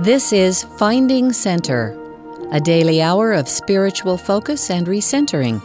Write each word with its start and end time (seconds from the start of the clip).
This 0.00 0.32
is 0.32 0.62
Finding 0.78 1.30
Center, 1.30 1.94
a 2.52 2.58
daily 2.58 3.02
hour 3.02 3.34
of 3.34 3.46
spiritual 3.46 4.16
focus 4.16 4.70
and 4.70 4.86
recentering. 4.86 5.60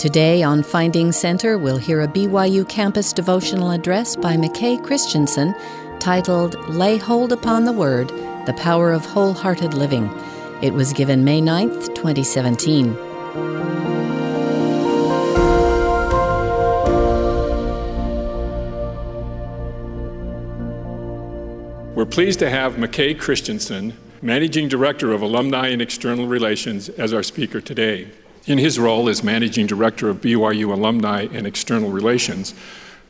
Today 0.00 0.42
on 0.42 0.64
Finding 0.64 1.12
Center, 1.12 1.56
we'll 1.56 1.76
hear 1.76 2.00
a 2.02 2.08
BYU 2.08 2.68
campus 2.68 3.12
devotional 3.12 3.70
address 3.70 4.16
by 4.16 4.36
McKay 4.36 4.82
Christensen 4.82 5.54
titled 6.00 6.58
Lay 6.68 6.96
Hold 6.96 7.30
Upon 7.30 7.66
the 7.66 7.72
Word 7.72 8.08
The 8.46 8.56
Power 8.58 8.90
of 8.90 9.06
Wholehearted 9.06 9.74
Living. 9.74 10.10
It 10.60 10.74
was 10.74 10.92
given 10.92 11.22
May 11.22 11.40
9th, 11.40 11.94
2017. 11.94 13.67
Pleased 22.10 22.38
to 22.40 22.50
have 22.50 22.74
McKay 22.74 23.16
Christensen, 23.16 23.96
Managing 24.22 24.66
Director 24.66 25.12
of 25.12 25.22
Alumni 25.22 25.68
and 25.68 25.80
External 25.80 26.26
Relations, 26.26 26.88
as 26.88 27.12
our 27.12 27.22
speaker 27.22 27.60
today. 27.60 28.10
In 28.46 28.58
his 28.58 28.78
role 28.78 29.08
as 29.08 29.22
Managing 29.22 29.66
Director 29.66 30.08
of 30.08 30.20
BYU 30.20 30.72
Alumni 30.72 31.28
and 31.32 31.46
External 31.46 31.92
Relations, 31.92 32.54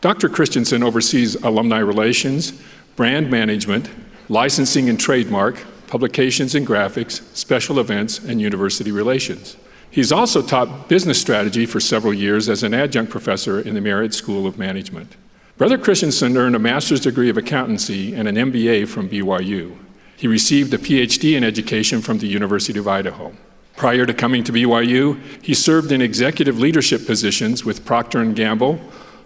Dr. 0.01 0.29
Christensen 0.29 0.83
oversees 0.83 1.37
alumni 1.37 1.79
relations, 1.79 2.53
brand 2.97 3.31
management, 3.31 3.89
licensing 4.29 4.89
and 4.91 5.01
trademark, 5.01 5.65
publications 5.87 6.55
and 6.55 6.67
graphics, 6.67 7.23
special 7.35 7.79
events, 7.81 8.19
and 8.19 8.43
university 8.43 8.93
relations. 8.93 9.57
He's 9.91 10.13
also 10.13 10.43
taught 10.43 10.89
business 10.89 11.21
strategy 11.21 11.65
for 11.65 11.81
several 11.81 12.13
years 12.13 12.49
as 12.49 12.63
an 12.63 12.75
adjunct 12.75 13.11
professor 13.11 13.59
in 13.59 13.75
the 13.75 13.81
Marriott 13.81 14.13
School 14.13 14.47
of 14.47 14.59
Management. 14.59 15.17
Brother 15.59 15.77
Christensen 15.77 16.37
earned 16.37 16.55
a 16.55 16.61
master's 16.61 17.01
degree 17.01 17.29
of 17.29 17.37
accountancy 17.37 18.15
and 18.15 18.29
an 18.29 18.37
MBA 18.37 18.87
from 18.87 19.09
BYU. 19.09 19.77
He 20.17 20.29
received 20.29 20.73
a 20.73 20.79
PhD 20.79 21.37
in 21.37 21.43
education 21.43 22.01
from 22.01 22.19
the 22.19 22.29
University 22.29 22.79
of 22.79 22.87
Idaho. 22.87 23.33
Prior 23.77 24.07
to 24.07 24.15
coming 24.15 24.45
to 24.45 24.53
BYU, 24.53 25.21
he 25.43 25.55
served 25.55 25.91
in 25.91 26.01
executive 26.01 26.61
leadership 26.61 27.07
positions 27.07 27.65
with 27.65 27.85
Procter 27.85 28.25
& 28.25 28.35
Gamble, 28.35 28.79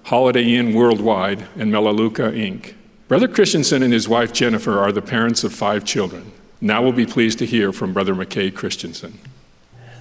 Holiday 0.05 0.55
Inn 0.55 0.73
Worldwide, 0.73 1.49
and 1.59 1.71
Melaleuca 1.71 2.33
Inc. 2.33 2.73
Brother 3.09 3.29
Christensen 3.29 3.83
and 3.83 3.93
his 3.93 4.09
wife 4.09 4.33
Jennifer 4.33 4.79
are 4.79 4.91
the 4.91 5.03
parents 5.03 5.45
of 5.45 5.53
five 5.53 5.85
children. 5.85 6.33
Now 6.63 6.81
we'll 6.83 6.93
be 6.93 7.05
pleased 7.05 7.41
to 7.41 7.47
hear 7.47 7.75
from 7.75 7.93
Brother 7.93 8.15
McKay 8.15 8.55
Christensen. 8.55 9.19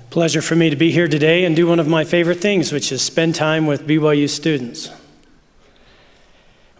Pleasure 0.09 0.41
for 0.41 0.55
me 0.55 0.69
to 0.69 0.77
be 0.77 0.91
here 0.91 1.09
today 1.09 1.43
and 1.43 1.57
do 1.57 1.67
one 1.67 1.79
of 1.81 1.89
my 1.89 2.05
favorite 2.05 2.39
things, 2.39 2.71
which 2.71 2.89
is 2.89 3.01
spend 3.01 3.35
time 3.35 3.65
with 3.67 3.85
BYU 3.85 4.29
students. 4.29 4.91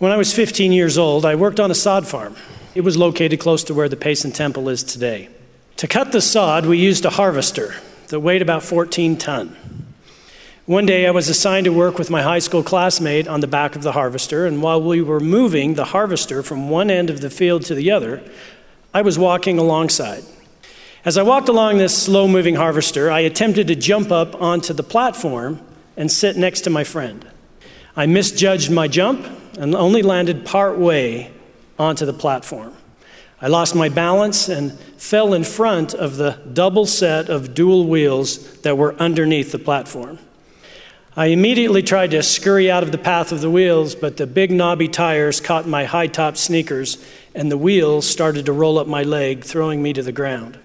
When 0.02 0.12
I 0.12 0.18
was 0.18 0.34
15 0.34 0.72
years 0.72 0.98
old, 0.98 1.28
I 1.28 1.36
worked 1.36 1.60
on 1.60 1.70
a 1.70 1.76
sod 1.76 2.08
farm. 2.08 2.36
It 2.74 2.82
was 2.82 2.98
located 2.98 3.40
close 3.40 3.64
to 3.66 3.76
where 3.76 3.88
the 3.88 3.96
Payson 3.96 4.32
Temple 4.32 4.68
is 4.68 4.82
today. 4.82 5.30
To 5.78 5.88
cut 5.88 6.12
the 6.12 6.22
sod, 6.22 6.66
we 6.66 6.80
used 6.80 7.06
a 7.06 7.12
harvester 7.12 7.76
that 8.08 8.20
weighed 8.20 8.42
about 8.42 8.64
14 8.64 9.16
ton. 9.16 9.56
One 10.66 10.88
day, 10.88 11.06
I 11.06 11.12
was 11.12 11.30
assigned 11.30 11.66
to 11.66 11.72
work 11.72 12.00
with 12.00 12.10
my 12.10 12.24
high 12.24 12.40
school 12.40 12.64
classmate 12.64 13.28
on 13.28 13.42
the 13.42 13.48
back 13.48 13.76
of 13.76 13.84
the 13.84 13.92
harvester, 13.92 14.48
and 14.48 14.64
while 14.64 14.82
we 14.82 15.04
were 15.04 15.20
moving 15.20 15.76
the 15.76 15.86
harvester 15.86 16.42
from 16.42 16.68
one 16.68 16.90
end 16.90 17.12
of 17.12 17.22
the 17.22 17.30
field 17.30 17.62
to 17.66 17.76
the 17.76 17.92
other, 17.92 18.24
I 18.96 19.04
was 19.04 19.20
walking 19.20 19.60
alongside. 19.60 20.24
As 21.06 21.16
I 21.16 21.22
walked 21.22 21.48
along 21.48 21.78
this 21.78 21.96
slow 21.96 22.28
moving 22.28 22.56
harvester, 22.56 23.12
I 23.12 23.20
attempted 23.20 23.68
to 23.68 23.76
jump 23.76 24.12
up 24.12 24.34
onto 24.42 24.74
the 24.74 24.82
platform 24.82 25.62
and 25.96 26.12
sit 26.12 26.38
next 26.38 26.62
to 26.62 26.72
my 26.72 26.84
friend. 26.84 27.24
I 27.96 28.08
misjudged 28.08 28.72
my 28.72 28.88
jump 28.88 29.28
and 29.62 29.76
only 29.76 30.02
landed 30.02 30.44
part 30.44 30.80
way 30.80 31.32
onto 31.78 32.04
the 32.04 32.14
platform. 32.14 32.74
I 33.40 33.48
lost 33.48 33.76
my 33.76 33.90
balance 33.90 34.50
and 34.50 34.78
fell 34.98 35.36
in 35.36 35.44
front 35.44 35.94
of 35.94 36.18
the 36.18 36.42
double 36.52 36.88
set 36.88 37.30
of 37.30 37.54
dual 37.54 37.86
wheels 37.86 38.60
that 38.62 38.76
were 38.76 38.96
underneath 38.96 39.52
the 39.52 39.60
platform. 39.60 40.18
I 41.16 41.28
immediately 41.28 41.84
tried 41.84 42.10
to 42.12 42.24
scurry 42.24 42.72
out 42.72 42.82
of 42.82 42.92
the 42.92 42.98
path 42.98 43.32
of 43.32 43.42
the 43.42 43.52
wheels, 43.52 43.94
but 43.94 44.18
the 44.18 44.26
big 44.26 44.50
knobby 44.50 44.88
tires 44.88 45.40
caught 45.40 45.68
my 45.68 45.86
high 45.86 46.08
top 46.08 46.38
sneakers, 46.38 46.98
and 47.36 47.52
the 47.52 47.58
wheels 47.58 48.10
started 48.10 48.48
to 48.48 48.54
roll 48.54 48.80
up 48.80 48.88
my 48.88 49.04
leg, 49.04 49.44
throwing 49.44 49.84
me 49.84 49.94
to 49.94 50.02
the 50.02 50.12
ground. 50.12 50.58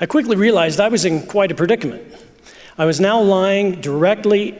I 0.00 0.06
quickly 0.06 0.36
realized 0.36 0.80
I 0.80 0.88
was 0.88 1.04
in 1.04 1.26
quite 1.26 1.52
a 1.52 1.54
predicament. 1.54 2.14
I 2.78 2.86
was 2.86 2.98
now 2.98 3.20
lying 3.20 3.82
directly, 3.82 4.52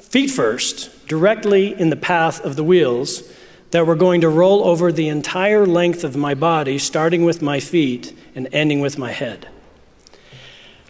feet 0.00 0.30
first, 0.30 0.91
directly 1.06 1.78
in 1.78 1.90
the 1.90 1.96
path 1.96 2.40
of 2.44 2.56
the 2.56 2.64
wheels 2.64 3.22
that 3.72 3.86
were 3.86 3.96
going 3.96 4.20
to 4.20 4.28
roll 4.28 4.64
over 4.64 4.92
the 4.92 5.08
entire 5.08 5.66
length 5.66 6.04
of 6.04 6.16
my 6.16 6.34
body, 6.34 6.78
starting 6.78 7.24
with 7.24 7.40
my 7.42 7.58
feet 7.58 8.14
and 8.34 8.48
ending 8.52 8.80
with 8.80 8.98
my 8.98 9.12
head. 9.12 9.48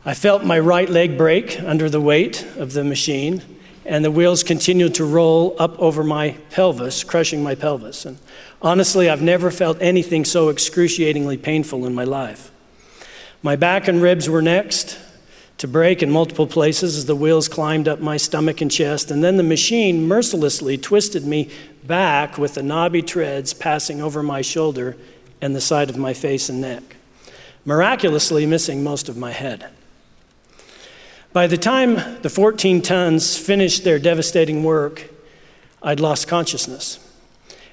I 0.04 0.14
felt 0.14 0.44
my 0.44 0.58
right 0.58 0.88
leg 0.88 1.16
break 1.16 1.60
under 1.60 1.88
the 1.88 2.00
weight 2.00 2.44
of 2.56 2.72
the 2.72 2.82
machine, 2.82 3.42
and 3.84 4.04
the 4.04 4.10
wheels 4.10 4.42
continued 4.42 4.96
to 4.96 5.04
roll 5.04 5.54
up 5.60 5.78
over 5.78 6.02
my 6.02 6.36
pelvis, 6.50 7.04
crushing 7.04 7.42
my 7.42 7.54
pelvis. 7.54 8.04
And 8.04 8.18
honestly, 8.60 9.08
I've 9.08 9.22
never 9.22 9.52
felt 9.52 9.80
anything 9.80 10.24
so 10.24 10.48
excruciatingly 10.48 11.36
painful 11.36 11.86
in 11.86 11.94
my 11.94 12.04
life. 12.04 12.50
My 13.44 13.54
back 13.54 13.86
and 13.86 14.02
ribs 14.02 14.28
were 14.28 14.42
next 14.42 14.98
to 15.62 15.68
break 15.68 16.02
in 16.02 16.10
multiple 16.10 16.48
places 16.48 16.96
as 16.96 17.06
the 17.06 17.14
wheels 17.14 17.48
climbed 17.48 17.86
up 17.86 18.00
my 18.00 18.16
stomach 18.16 18.60
and 18.60 18.68
chest, 18.68 19.12
and 19.12 19.22
then 19.22 19.36
the 19.36 19.44
machine 19.44 20.08
mercilessly 20.08 20.76
twisted 20.76 21.24
me 21.24 21.48
back 21.84 22.36
with 22.36 22.54
the 22.54 22.62
knobby 22.64 23.00
treads 23.00 23.54
passing 23.54 24.02
over 24.02 24.24
my 24.24 24.42
shoulder 24.42 24.96
and 25.40 25.54
the 25.54 25.60
side 25.60 25.88
of 25.88 25.96
my 25.96 26.12
face 26.12 26.48
and 26.48 26.60
neck, 26.60 26.96
miraculously 27.64 28.44
missing 28.44 28.82
most 28.82 29.08
of 29.08 29.16
my 29.16 29.30
head. 29.30 29.70
By 31.32 31.46
the 31.46 31.56
time 31.56 32.22
the 32.22 32.28
14 32.28 32.82
tons 32.82 33.38
finished 33.38 33.84
their 33.84 34.00
devastating 34.00 34.64
work, 34.64 35.10
I'd 35.80 36.00
lost 36.00 36.26
consciousness. 36.26 36.98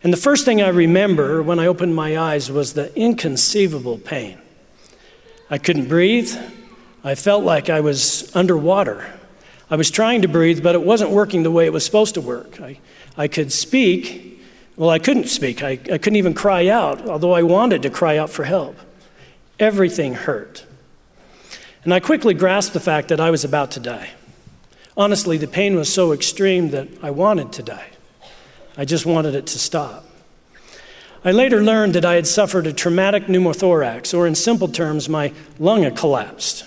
And 0.04 0.14
the 0.14 0.18
first 0.18 0.46
thing 0.46 0.62
I 0.62 0.70
remember 0.70 1.42
when 1.42 1.58
I 1.58 1.66
opened 1.66 1.96
my 1.96 2.20
eyes 2.20 2.52
was 2.52 2.74
the 2.74 2.96
inconceivable 2.96 3.98
pain. 3.98 4.38
I 5.50 5.58
couldn't 5.58 5.88
breathe. 5.88 6.38
I 7.04 7.16
felt 7.16 7.44
like 7.44 7.70
I 7.70 7.80
was 7.80 8.36
underwater. 8.36 9.06
I 9.70 9.76
was 9.76 9.90
trying 9.90 10.24
to 10.24 10.28
breathe, 10.28 10.62
but 10.62 10.76
it 10.76 10.82
wasn't 10.82 11.12
working 11.12 11.44
the 11.44 11.52
way 11.52 11.66
it 11.66 11.74
was 11.74 11.86
supposed 11.86 12.16
to 12.16 12.22
work. 12.22 12.60
I, 12.60 12.80
I 13.18 13.28
could 13.28 13.52
speak. 13.52 14.42
Well, 14.76 14.90
I 14.90 15.00
couldn't 15.00 15.28
speak. 15.28 15.64
I, 15.64 15.72
I 15.72 15.98
couldn't 15.98 16.18
even 16.18 16.34
cry 16.34 16.68
out, 16.68 17.08
although 17.08 17.34
I 17.34 17.44
wanted 17.44 17.84
to 17.84 17.90
cry 17.90 18.18
out 18.18 18.30
for 18.30 18.44
help. 18.44 18.78
Everything 19.60 20.14
hurt. 20.14 20.66
And 21.84 21.94
I 21.94 22.00
quickly 22.00 22.34
grasped 22.34 22.74
the 22.74 22.80
fact 22.80 23.08
that 23.10 23.20
I 23.20 23.32
was 23.32 23.44
about 23.44 23.72
to 23.72 23.80
die. 23.80 24.12
Honestly, 24.98 25.38
the 25.38 25.48
pain 25.48 25.76
was 25.76 25.92
so 25.92 26.12
extreme 26.12 26.72
that 26.72 26.88
I 27.02 27.12
wanted 27.12 27.54
to 27.54 27.64
die. 27.64 27.88
I 28.78 28.86
just 28.86 29.06
wanted 29.06 29.36
it 29.36 29.48
to 29.48 29.60
stop. 29.60 30.06
I 31.24 31.32
later 31.32 31.62
learned 31.62 31.96
that 31.96 32.06
I 32.06 32.16
had 32.16 32.28
suffered 32.28 32.66
a 32.66 32.74
traumatic 32.74 33.28
pneumothorax, 33.28 34.18
or 34.18 34.26
in 34.26 34.36
simple 34.36 34.70
terms, 34.70 35.10
my 35.10 35.34
lung 35.58 35.84
had 35.84 35.98
collapsed. 35.98 36.66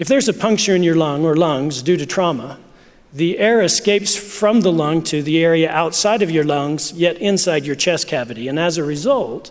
If 0.00 0.08
there's 0.08 0.30
a 0.30 0.32
puncture 0.32 0.74
in 0.74 0.82
your 0.82 0.94
lung 0.94 1.26
or 1.26 1.36
lungs 1.36 1.82
due 1.82 1.98
to 1.98 2.06
trauma, 2.06 2.58
the 3.12 3.38
air 3.38 3.60
escapes 3.60 4.16
from 4.16 4.62
the 4.62 4.72
lung 4.72 5.02
to 5.02 5.22
the 5.22 5.44
area 5.44 5.70
outside 5.70 6.22
of 6.22 6.30
your 6.30 6.42
lungs, 6.42 6.92
yet 6.94 7.18
inside 7.18 7.66
your 7.66 7.76
chest 7.76 8.08
cavity. 8.08 8.48
And 8.48 8.58
as 8.58 8.78
a 8.78 8.82
result, 8.82 9.50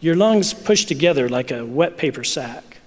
your 0.00 0.16
lungs 0.16 0.54
push 0.54 0.86
together 0.86 1.28
like 1.28 1.50
a 1.50 1.66
wet 1.66 1.98
paper 1.98 2.24
sack. 2.24 2.78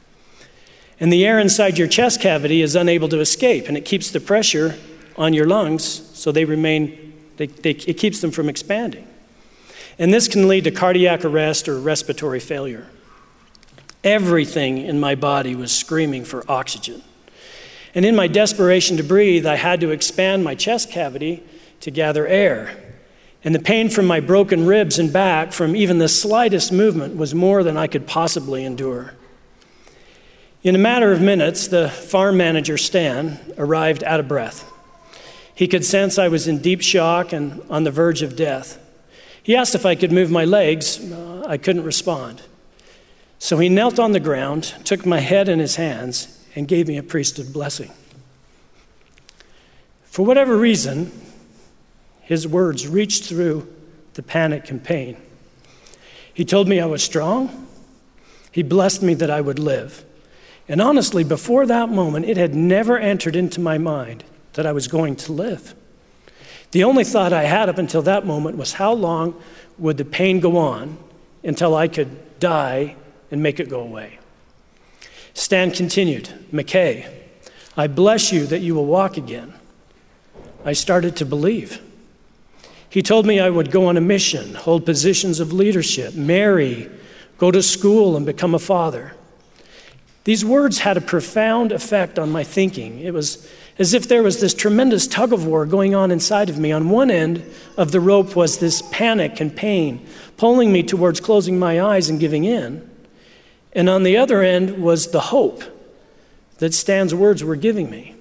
And 0.99 1.13
the 1.13 1.23
air 1.23 1.37
inside 1.37 1.77
your 1.77 1.87
chest 1.87 2.19
cavity 2.19 2.63
is 2.63 2.75
unable 2.75 3.09
to 3.09 3.19
escape, 3.19 3.67
and 3.67 3.77
it 3.77 3.85
keeps 3.85 4.09
the 4.09 4.19
pressure 4.19 4.75
on 5.15 5.33
your 5.33 5.45
lungs 5.45 5.83
so 6.17 6.31
they 6.31 6.45
remain, 6.45 7.13
they, 7.37 7.45
they, 7.45 7.71
it 7.71 7.99
keeps 7.99 8.21
them 8.21 8.31
from 8.31 8.49
expanding. 8.49 9.07
And 9.99 10.11
this 10.11 10.27
can 10.27 10.47
lead 10.47 10.63
to 10.63 10.71
cardiac 10.71 11.23
arrest 11.23 11.69
or 11.69 11.79
respiratory 11.79 12.39
failure. 12.39 12.87
Everything 14.03 14.79
in 14.79 14.99
my 14.99 15.15
body 15.15 15.55
was 15.55 15.71
screaming 15.71 16.25
for 16.25 16.43
oxygen. 16.49 17.01
And 17.95 18.05
in 18.05 18.15
my 18.15 18.27
desperation 18.27 18.97
to 18.97 19.03
breathe, 19.03 19.45
I 19.45 19.55
had 19.55 19.79
to 19.81 19.91
expand 19.91 20.43
my 20.43 20.55
chest 20.55 20.91
cavity 20.91 21.43
to 21.81 21.91
gather 21.91 22.27
air. 22.27 22.77
And 23.43 23.53
the 23.53 23.59
pain 23.59 23.89
from 23.89 24.05
my 24.05 24.19
broken 24.19 24.65
ribs 24.65 24.97
and 24.97 25.11
back 25.11 25.51
from 25.51 25.75
even 25.75 25.99
the 25.99 26.07
slightest 26.07 26.71
movement 26.71 27.17
was 27.17 27.35
more 27.35 27.63
than 27.63 27.77
I 27.77 27.87
could 27.87 28.07
possibly 28.07 28.63
endure. 28.65 29.13
In 30.63 30.75
a 30.75 30.79
matter 30.79 31.11
of 31.11 31.21
minutes, 31.21 31.67
the 31.67 31.89
farm 31.89 32.37
manager, 32.37 32.77
Stan, 32.77 33.37
arrived 33.57 34.01
out 34.05 34.21
of 34.21 34.29
breath. 34.29 34.71
He 35.53 35.67
could 35.67 35.83
sense 35.85 36.17
I 36.17 36.29
was 36.29 36.47
in 36.47 36.59
deep 36.59 36.81
shock 36.81 37.33
and 37.33 37.61
on 37.69 37.83
the 37.83 37.91
verge 37.91 38.21
of 38.21 38.35
death. 38.35 38.79
He 39.43 39.55
asked 39.57 39.75
if 39.75 39.85
I 39.85 39.95
could 39.95 40.11
move 40.11 40.31
my 40.31 40.45
legs. 40.45 40.99
Uh, 40.99 41.43
I 41.45 41.57
couldn't 41.57 41.83
respond. 41.83 42.41
So 43.43 43.57
he 43.57 43.67
knelt 43.67 43.99
on 43.99 44.13
the 44.13 44.21
ground, 44.21 44.73
took 44.85 45.05
my 45.05 45.19
head 45.19 45.49
in 45.49 45.59
his 45.59 45.75
hands, 45.75 46.41
and 46.55 46.65
gave 46.65 46.87
me 46.87 46.95
a 46.95 47.03
priesthood 47.03 47.51
blessing. 47.51 47.91
For 50.05 50.25
whatever 50.25 50.55
reason, 50.55 51.11
his 52.21 52.47
words 52.47 52.87
reached 52.87 53.25
through 53.25 53.67
the 54.13 54.23
panic 54.23 54.69
and 54.69 54.81
pain. 54.81 55.17
He 56.33 56.45
told 56.45 56.69
me 56.69 56.79
I 56.79 56.85
was 56.85 57.03
strong, 57.03 57.67
He 58.49 58.63
blessed 58.63 59.03
me 59.03 59.13
that 59.15 59.29
I 59.29 59.41
would 59.41 59.59
live. 59.59 60.05
And 60.69 60.81
honestly, 60.81 61.25
before 61.25 61.65
that 61.65 61.89
moment, 61.89 62.25
it 62.25 62.37
had 62.37 62.55
never 62.55 62.97
entered 62.97 63.35
into 63.35 63.59
my 63.59 63.77
mind 63.77 64.23
that 64.53 64.65
I 64.65 64.71
was 64.71 64.87
going 64.87 65.17
to 65.17 65.33
live. 65.33 65.75
The 66.71 66.85
only 66.85 67.03
thought 67.03 67.33
I 67.33 67.43
had 67.43 67.67
up 67.67 67.77
until 67.77 68.03
that 68.03 68.25
moment 68.25 68.55
was 68.55 68.75
how 68.75 68.93
long 68.93 69.35
would 69.77 69.97
the 69.97 70.05
pain 70.05 70.39
go 70.39 70.55
on 70.55 70.97
until 71.43 71.75
I 71.75 71.89
could 71.89 72.39
die 72.39 72.95
and 73.33 73.43
make 73.43 73.59
it 73.59 73.67
go 73.67 73.81
away? 73.81 74.19
Stan 75.33 75.71
continued, 75.71 76.29
McKay, 76.53 77.11
I 77.75 77.87
bless 77.87 78.31
you 78.31 78.45
that 78.45 78.59
you 78.59 78.75
will 78.75 78.85
walk 78.85 79.17
again. 79.17 79.53
I 80.63 80.73
started 80.73 81.15
to 81.17 81.25
believe. 81.25 81.81
He 82.87 83.01
told 83.01 83.25
me 83.25 83.39
I 83.39 83.49
would 83.49 83.71
go 83.71 83.87
on 83.87 83.97
a 83.97 84.01
mission, 84.01 84.53
hold 84.53 84.85
positions 84.85 85.39
of 85.39 85.51
leadership, 85.51 86.13
marry, 86.13 86.89
go 87.39 87.49
to 87.49 87.63
school, 87.63 88.15
and 88.15 88.23
become 88.23 88.53
a 88.53 88.59
father. 88.59 89.15
These 90.25 90.45
words 90.45 90.79
had 90.79 90.95
a 90.95 91.01
profound 91.01 91.71
effect 91.71 92.19
on 92.19 92.31
my 92.31 92.43
thinking. 92.43 92.99
It 92.99 93.13
was 93.15 93.49
as 93.79 93.95
if 93.95 94.07
there 94.07 94.21
was 94.21 94.39
this 94.39 94.53
tremendous 94.53 95.07
tug 95.07 95.33
of 95.33 95.47
war 95.47 95.65
going 95.65 95.95
on 95.95 96.11
inside 96.11 96.51
of 96.51 96.59
me. 96.59 96.71
On 96.71 96.89
one 96.89 97.09
end 97.09 97.43
of 97.75 97.91
the 97.91 97.99
rope 97.99 98.35
was 98.35 98.59
this 98.59 98.83
panic 98.91 99.41
and 99.41 99.53
pain, 99.53 100.05
pulling 100.37 100.71
me 100.71 100.83
towards 100.83 101.19
closing 101.19 101.57
my 101.57 101.81
eyes 101.81 102.09
and 102.09 102.19
giving 102.19 102.43
in. 102.43 102.87
And 103.73 103.89
on 103.89 104.03
the 104.03 104.17
other 104.17 104.41
end 104.41 104.81
was 104.81 105.11
the 105.11 105.19
hope 105.19 105.63
that 106.59 106.73
Stan's 106.73 107.13
words 107.13 107.43
were 107.43 107.55
giving 107.55 107.89
me. 107.89 108.15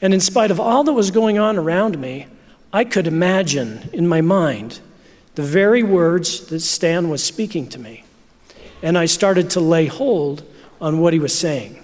And 0.00 0.12
in 0.12 0.20
spite 0.20 0.50
of 0.50 0.58
all 0.58 0.84
that 0.84 0.92
was 0.92 1.10
going 1.10 1.38
on 1.38 1.56
around 1.56 1.98
me, 1.98 2.26
I 2.72 2.84
could 2.84 3.06
imagine 3.06 3.90
in 3.92 4.08
my 4.08 4.20
mind 4.20 4.80
the 5.34 5.42
very 5.42 5.82
words 5.82 6.46
that 6.46 6.60
Stan 6.60 7.08
was 7.08 7.22
speaking 7.22 7.68
to 7.68 7.78
me. 7.78 8.04
And 8.82 8.98
I 8.98 9.06
started 9.06 9.50
to 9.50 9.60
lay 9.60 9.86
hold 9.86 10.42
on 10.80 10.98
what 10.98 11.12
he 11.12 11.18
was 11.18 11.36
saying. 11.38 11.80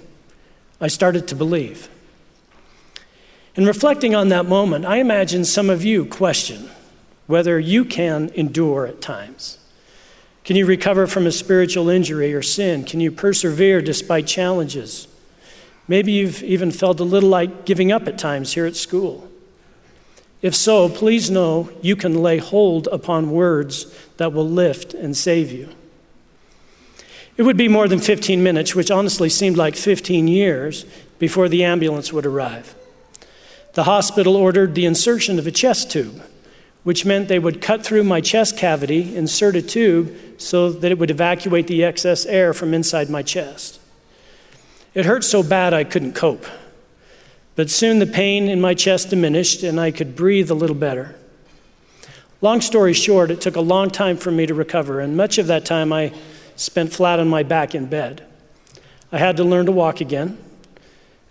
I 0.80 0.88
started 0.88 1.28
to 1.28 1.34
believe. 1.34 1.88
In 3.54 3.66
reflecting 3.66 4.14
on 4.14 4.28
that 4.28 4.46
moment, 4.46 4.84
I 4.86 4.96
imagine 4.96 5.44
some 5.44 5.70
of 5.70 5.84
you 5.84 6.06
question 6.06 6.70
whether 7.26 7.58
you 7.58 7.84
can 7.84 8.30
endure 8.30 8.86
at 8.86 9.00
times. 9.00 9.58
Can 10.50 10.56
you 10.56 10.66
recover 10.66 11.06
from 11.06 11.28
a 11.28 11.30
spiritual 11.30 11.88
injury 11.88 12.34
or 12.34 12.42
sin? 12.42 12.82
Can 12.82 12.98
you 12.98 13.12
persevere 13.12 13.80
despite 13.80 14.26
challenges? 14.26 15.06
Maybe 15.86 16.10
you've 16.10 16.42
even 16.42 16.72
felt 16.72 16.98
a 16.98 17.04
little 17.04 17.28
like 17.28 17.64
giving 17.64 17.92
up 17.92 18.08
at 18.08 18.18
times 18.18 18.54
here 18.54 18.66
at 18.66 18.74
school. 18.74 19.30
If 20.42 20.56
so, 20.56 20.88
please 20.88 21.30
know 21.30 21.70
you 21.82 21.94
can 21.94 22.20
lay 22.20 22.38
hold 22.38 22.88
upon 22.88 23.30
words 23.30 23.96
that 24.16 24.32
will 24.32 24.48
lift 24.48 24.92
and 24.92 25.16
save 25.16 25.52
you. 25.52 25.68
It 27.36 27.44
would 27.44 27.56
be 27.56 27.68
more 27.68 27.86
than 27.86 28.00
15 28.00 28.42
minutes, 28.42 28.74
which 28.74 28.90
honestly 28.90 29.28
seemed 29.28 29.56
like 29.56 29.76
15 29.76 30.26
years, 30.26 30.84
before 31.20 31.48
the 31.48 31.62
ambulance 31.62 32.12
would 32.12 32.26
arrive. 32.26 32.74
The 33.74 33.84
hospital 33.84 34.34
ordered 34.34 34.74
the 34.74 34.86
insertion 34.86 35.38
of 35.38 35.46
a 35.46 35.52
chest 35.52 35.92
tube, 35.92 36.20
which 36.82 37.04
meant 37.04 37.28
they 37.28 37.38
would 37.38 37.60
cut 37.60 37.84
through 37.84 38.04
my 38.04 38.20
chest 38.20 38.56
cavity, 38.56 39.14
insert 39.14 39.56
a 39.56 39.62
tube 39.62 40.16
so 40.38 40.70
that 40.70 40.90
it 40.90 40.98
would 40.98 41.10
evacuate 41.10 41.66
the 41.66 41.84
excess 41.84 42.24
air 42.26 42.54
from 42.54 42.72
inside 42.72 43.10
my 43.10 43.22
chest. 43.22 43.80
It 44.94 45.04
hurt 45.04 45.24
so 45.24 45.42
bad 45.42 45.74
I 45.74 45.84
couldn't 45.84 46.14
cope. 46.14 46.46
But 47.54 47.70
soon 47.70 47.98
the 47.98 48.06
pain 48.06 48.48
in 48.48 48.60
my 48.60 48.74
chest 48.74 49.10
diminished 49.10 49.62
and 49.62 49.78
I 49.78 49.90
could 49.90 50.16
breathe 50.16 50.50
a 50.50 50.54
little 50.54 50.76
better. 50.76 51.16
Long 52.40 52.62
story 52.62 52.94
short, 52.94 53.30
it 53.30 53.42
took 53.42 53.56
a 53.56 53.60
long 53.60 53.90
time 53.90 54.16
for 54.16 54.30
me 54.30 54.46
to 54.46 54.54
recover, 54.54 55.00
and 55.00 55.14
much 55.14 55.36
of 55.36 55.46
that 55.48 55.66
time 55.66 55.92
I 55.92 56.14
spent 56.56 56.92
flat 56.92 57.20
on 57.20 57.28
my 57.28 57.42
back 57.42 57.74
in 57.74 57.86
bed. 57.86 58.24
I 59.12 59.18
had 59.18 59.36
to 59.36 59.44
learn 59.44 59.66
to 59.66 59.72
walk 59.72 60.00
again, 60.00 60.38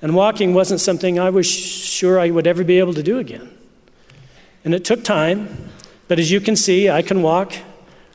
and 0.03 0.13
walking 0.13 0.53
wasn't 0.53 0.81
something 0.81 1.19
I 1.19 1.31
was 1.31 1.49
sure 1.49 2.19
I 2.19 2.29
would 2.29 2.45
ever 2.45 2.63
be 2.63 2.77
able 2.77 2.93
to 2.93 3.01
do 3.01 3.17
again. 3.17 3.49
And 4.63 4.73
it 4.73 4.83
took 4.83 5.03
time, 5.03 5.71
but 6.07 6.19
as 6.19 6.31
you 6.31 6.41
can 6.41 6.55
see, 6.55 6.89
I 6.89 7.01
can 7.01 7.21
walk, 7.21 7.53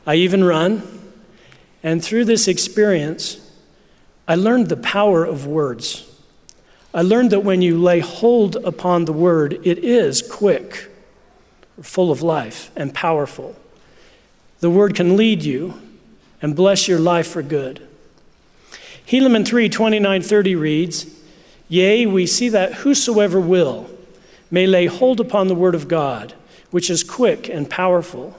I 0.06 0.17
even 0.17 0.44
run. 0.44 0.82
And 1.82 2.02
through 2.02 2.25
this 2.26 2.49
experience, 2.49 3.41
I 4.26 4.35
learned 4.35 4.69
the 4.69 4.76
power 4.76 5.25
of 5.25 5.46
words. 5.46 6.11
I 6.93 7.02
learned 7.02 7.31
that 7.32 7.41
when 7.41 7.61
you 7.61 7.76
lay 7.76 8.00
hold 8.00 8.56
upon 8.56 9.05
the 9.05 9.12
word, 9.12 9.61
it 9.64 9.79
is 9.79 10.23
quick, 10.23 10.91
full 11.82 12.11
of 12.11 12.23
life, 12.23 12.70
and 12.76 12.94
powerful. 12.94 13.56
The 14.61 14.70
word 14.70 14.94
can 14.94 15.17
lead 15.17 15.43
you 15.43 15.81
and 16.40 16.55
bless 16.55 16.88
your 16.88 16.99
life 16.99 17.26
for 17.26 17.43
good. 17.43 17.87
Helaman 19.06 19.47
3 19.47 19.69
29 19.69 20.23
30 20.23 20.55
reads, 20.55 21.06
Yea, 21.69 22.06
we 22.06 22.26
see 22.26 22.49
that 22.49 22.75
whosoever 22.75 23.40
will 23.40 23.90
may 24.50 24.67
lay 24.67 24.87
hold 24.87 25.20
upon 25.20 25.49
the 25.49 25.55
word 25.55 25.75
of 25.75 25.88
God, 25.88 26.35
which 26.70 26.91
is 26.91 27.02
quick 27.02 27.49
and 27.49 27.69
powerful, 27.69 28.37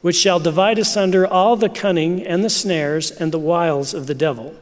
which 0.00 0.16
shall 0.16 0.38
divide 0.38 0.78
asunder 0.78 1.26
all 1.26 1.56
the 1.56 1.68
cunning 1.68 2.24
and 2.26 2.44
the 2.44 2.50
snares 2.50 3.10
and 3.10 3.32
the 3.32 3.38
wiles 3.38 3.94
of 3.94 4.06
the 4.06 4.14
devil 4.14 4.54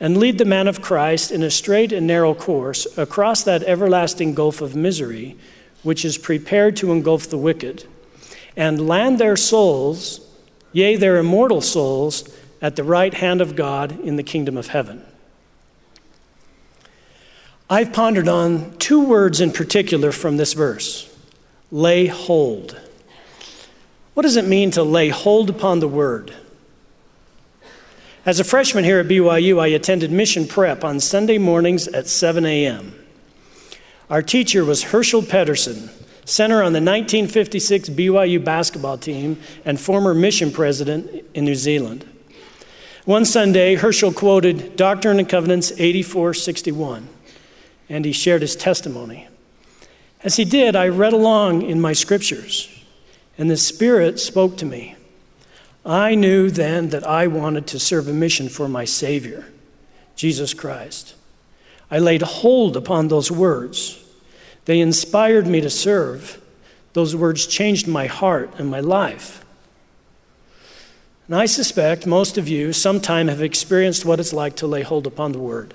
and 0.00 0.16
lead 0.16 0.38
the 0.38 0.44
man 0.44 0.68
of 0.68 0.80
Christ 0.80 1.32
in 1.32 1.42
a 1.42 1.50
straight 1.50 1.92
and 1.92 2.06
narrow 2.06 2.34
course 2.34 2.86
across 2.96 3.42
that 3.42 3.64
everlasting 3.64 4.34
gulf 4.34 4.60
of 4.60 4.76
misery 4.76 5.36
which 5.82 6.04
is 6.04 6.18
prepared 6.18 6.76
to 6.76 6.92
engulf 6.92 7.28
the 7.28 7.38
wicked, 7.38 7.84
and 8.56 8.88
land 8.88 9.18
their 9.18 9.36
souls, 9.36 10.20
yea, 10.72 10.96
their 10.96 11.16
immortal 11.16 11.60
souls, 11.60 12.28
at 12.60 12.74
the 12.74 12.82
right 12.82 13.14
hand 13.14 13.40
of 13.40 13.54
God 13.54 13.98
in 14.00 14.16
the 14.16 14.22
kingdom 14.22 14.56
of 14.56 14.68
heaven. 14.68 15.04
I've 17.70 17.92
pondered 17.92 18.28
on 18.28 18.76
two 18.78 19.04
words 19.04 19.40
in 19.40 19.52
particular 19.52 20.10
from 20.12 20.36
this 20.36 20.54
verse 20.54 21.04
lay 21.70 22.06
hold. 22.06 22.80
What 24.14 24.22
does 24.22 24.36
it 24.36 24.46
mean 24.46 24.70
to 24.72 24.82
lay 24.82 25.10
hold 25.10 25.50
upon 25.50 25.80
the 25.80 25.88
word? 25.88 26.34
As 28.24 28.40
a 28.40 28.44
freshman 28.44 28.84
here 28.84 29.00
at 29.00 29.06
BYU, 29.06 29.60
I 29.60 29.68
attended 29.68 30.10
mission 30.10 30.46
prep 30.46 30.82
on 30.82 30.98
Sunday 30.98 31.38
mornings 31.38 31.86
at 31.88 32.08
7 32.08 32.44
a.m. 32.44 32.94
Our 34.10 34.22
teacher 34.22 34.64
was 34.64 34.84
Herschel 34.84 35.22
Pedersen, 35.22 35.90
center 36.24 36.56
on 36.56 36.72
the 36.72 36.80
1956 36.80 37.90
BYU 37.90 38.42
basketball 38.42 38.98
team 38.98 39.40
and 39.64 39.78
former 39.78 40.14
mission 40.14 40.50
president 40.50 41.24
in 41.34 41.44
New 41.44 41.54
Zealand. 41.54 42.06
One 43.04 43.24
Sunday, 43.24 43.76
Herschel 43.76 44.12
quoted 44.12 44.76
Doctrine 44.76 45.18
and 45.18 45.28
Covenants 45.28 45.72
8461, 45.72 47.08
and 47.88 48.04
he 48.04 48.12
shared 48.12 48.42
his 48.42 48.56
testimony. 48.56 49.28
As 50.22 50.36
he 50.36 50.44
did, 50.44 50.74
I 50.74 50.88
read 50.88 51.12
along 51.12 51.62
in 51.62 51.80
my 51.80 51.92
scriptures, 51.92 52.68
and 53.36 53.50
the 53.50 53.56
Spirit 53.56 54.18
spoke 54.18 54.56
to 54.58 54.66
me. 54.66 54.96
I 55.86 56.14
knew 56.14 56.50
then 56.50 56.90
that 56.90 57.06
I 57.06 57.26
wanted 57.28 57.66
to 57.68 57.78
serve 57.78 58.08
a 58.08 58.12
mission 58.12 58.48
for 58.48 58.68
my 58.68 58.84
Savior, 58.84 59.46
Jesus 60.16 60.54
Christ. 60.54 61.14
I 61.90 61.98
laid 61.98 62.22
hold 62.22 62.76
upon 62.76 63.08
those 63.08 63.30
words. 63.30 64.04
They 64.66 64.80
inspired 64.80 65.46
me 65.46 65.60
to 65.62 65.70
serve. 65.70 66.42
Those 66.92 67.16
words 67.16 67.46
changed 67.46 67.88
my 67.88 68.06
heart 68.06 68.50
and 68.58 68.70
my 68.70 68.80
life. 68.80 69.44
And 71.26 71.36
I 71.36 71.46
suspect 71.46 72.06
most 72.06 72.36
of 72.36 72.48
you 72.48 72.72
sometime 72.72 73.28
have 73.28 73.42
experienced 73.42 74.04
what 74.04 74.20
it's 74.20 74.32
like 74.32 74.56
to 74.56 74.66
lay 74.66 74.82
hold 74.82 75.06
upon 75.06 75.32
the 75.32 75.38
word. 75.38 75.74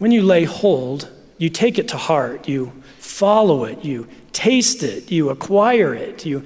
When 0.00 0.12
you 0.12 0.22
lay 0.22 0.44
hold, 0.44 1.10
you 1.36 1.50
take 1.50 1.78
it 1.78 1.88
to 1.88 1.98
heart, 1.98 2.48
you 2.48 2.72
follow 2.98 3.64
it, 3.64 3.84
you 3.84 4.08
taste 4.32 4.82
it, 4.82 5.10
you 5.10 5.28
acquire 5.28 5.94
it, 5.94 6.24
you 6.24 6.42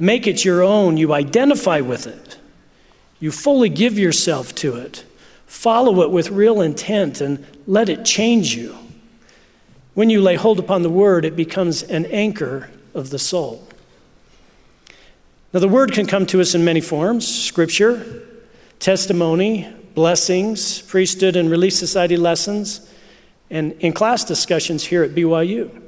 make 0.00 0.26
it 0.26 0.44
your 0.44 0.64
own, 0.64 0.96
you 0.96 1.14
identify 1.14 1.80
with 1.80 2.08
it, 2.08 2.36
you 3.20 3.30
fully 3.30 3.68
give 3.68 3.96
yourself 3.96 4.56
to 4.56 4.74
it, 4.74 5.04
follow 5.46 6.02
it 6.02 6.10
with 6.10 6.30
real 6.30 6.60
intent, 6.60 7.20
and 7.20 7.46
let 7.68 7.88
it 7.88 8.04
change 8.04 8.56
you. 8.56 8.76
When 9.94 10.10
you 10.10 10.20
lay 10.20 10.34
hold 10.34 10.58
upon 10.58 10.82
the 10.82 10.90
word, 10.90 11.24
it 11.24 11.36
becomes 11.36 11.84
an 11.84 12.06
anchor 12.06 12.70
of 12.92 13.10
the 13.10 13.20
soul. 13.20 13.68
Now, 15.52 15.60
the 15.60 15.68
word 15.68 15.92
can 15.92 16.08
come 16.08 16.26
to 16.26 16.40
us 16.40 16.56
in 16.56 16.64
many 16.64 16.80
forms. 16.80 17.24
Scripture, 17.24 18.26
testimony, 18.80 19.72
blessings, 19.94 20.82
priesthood 20.82 21.36
and 21.36 21.48
relief 21.48 21.72
society 21.72 22.16
lessons, 22.16 22.90
and 23.50 23.72
in 23.74 23.92
class 23.92 24.24
discussions 24.24 24.84
here 24.84 25.02
at 25.02 25.14
BYU. 25.14 25.82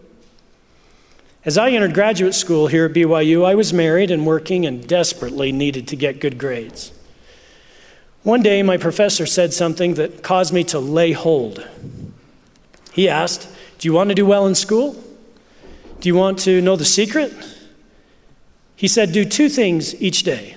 As 1.44 1.56
I 1.56 1.70
entered 1.70 1.94
graduate 1.94 2.34
school 2.34 2.66
here 2.66 2.86
at 2.86 2.92
BYU, 2.92 3.44
I 3.44 3.54
was 3.54 3.72
married 3.72 4.10
and 4.10 4.26
working 4.26 4.66
and 4.66 4.86
desperately 4.86 5.52
needed 5.52 5.88
to 5.88 5.96
get 5.96 6.20
good 6.20 6.38
grades. 6.38 6.92
One 8.22 8.42
day, 8.42 8.62
my 8.62 8.76
professor 8.76 9.24
said 9.24 9.54
something 9.54 9.94
that 9.94 10.22
caused 10.22 10.52
me 10.52 10.64
to 10.64 10.78
lay 10.78 11.12
hold. 11.12 11.66
He 12.92 13.08
asked, 13.08 13.48
Do 13.78 13.88
you 13.88 13.94
want 13.94 14.08
to 14.10 14.14
do 14.14 14.26
well 14.26 14.46
in 14.46 14.54
school? 14.54 15.02
Do 16.00 16.08
you 16.08 16.14
want 16.14 16.38
to 16.40 16.60
know 16.60 16.76
the 16.76 16.84
secret? 16.84 17.32
He 18.76 18.88
said, 18.88 19.12
Do 19.12 19.24
two 19.24 19.48
things 19.48 20.00
each 20.02 20.24
day. 20.24 20.56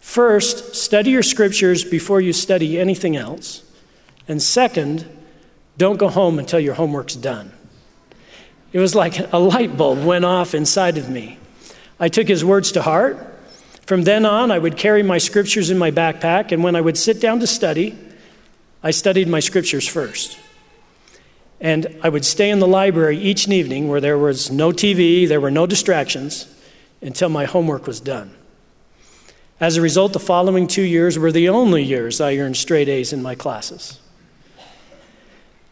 First, 0.00 0.74
study 0.74 1.10
your 1.10 1.22
scriptures 1.22 1.84
before 1.84 2.20
you 2.20 2.32
study 2.32 2.80
anything 2.80 3.16
else. 3.16 3.62
And 4.26 4.42
second, 4.42 5.06
don't 5.78 5.96
go 5.96 6.08
home 6.08 6.38
until 6.38 6.60
your 6.60 6.74
homework's 6.74 7.14
done. 7.14 7.52
It 8.72 8.80
was 8.80 8.94
like 8.94 9.32
a 9.32 9.38
light 9.38 9.76
bulb 9.76 10.04
went 10.04 10.24
off 10.24 10.54
inside 10.54 10.98
of 10.98 11.08
me. 11.08 11.38
I 11.98 12.08
took 12.08 12.28
his 12.28 12.44
words 12.44 12.72
to 12.72 12.82
heart. 12.82 13.16
From 13.86 14.02
then 14.02 14.26
on, 14.26 14.50
I 14.50 14.58
would 14.58 14.76
carry 14.76 15.02
my 15.02 15.16
scriptures 15.16 15.70
in 15.70 15.78
my 15.78 15.90
backpack, 15.90 16.52
and 16.52 16.62
when 16.62 16.76
I 16.76 16.80
would 16.80 16.98
sit 16.98 17.20
down 17.20 17.40
to 17.40 17.46
study, 17.46 17.96
I 18.82 18.90
studied 18.90 19.28
my 19.28 19.40
scriptures 19.40 19.88
first. 19.88 20.38
And 21.60 21.98
I 22.02 22.08
would 22.08 22.24
stay 22.24 22.50
in 22.50 22.58
the 22.58 22.66
library 22.66 23.18
each 23.18 23.48
evening 23.48 23.88
where 23.88 24.00
there 24.00 24.18
was 24.18 24.50
no 24.50 24.70
TV, 24.70 25.26
there 25.26 25.40
were 25.40 25.50
no 25.50 25.66
distractions, 25.66 26.54
until 27.00 27.28
my 27.28 27.46
homework 27.46 27.86
was 27.86 28.00
done. 28.00 28.34
As 29.60 29.76
a 29.76 29.82
result, 29.82 30.12
the 30.12 30.20
following 30.20 30.66
two 30.66 30.82
years 30.82 31.18
were 31.18 31.32
the 31.32 31.48
only 31.48 31.82
years 31.82 32.20
I 32.20 32.36
earned 32.36 32.56
straight 32.56 32.88
A's 32.88 33.12
in 33.12 33.22
my 33.22 33.34
classes. 33.34 34.00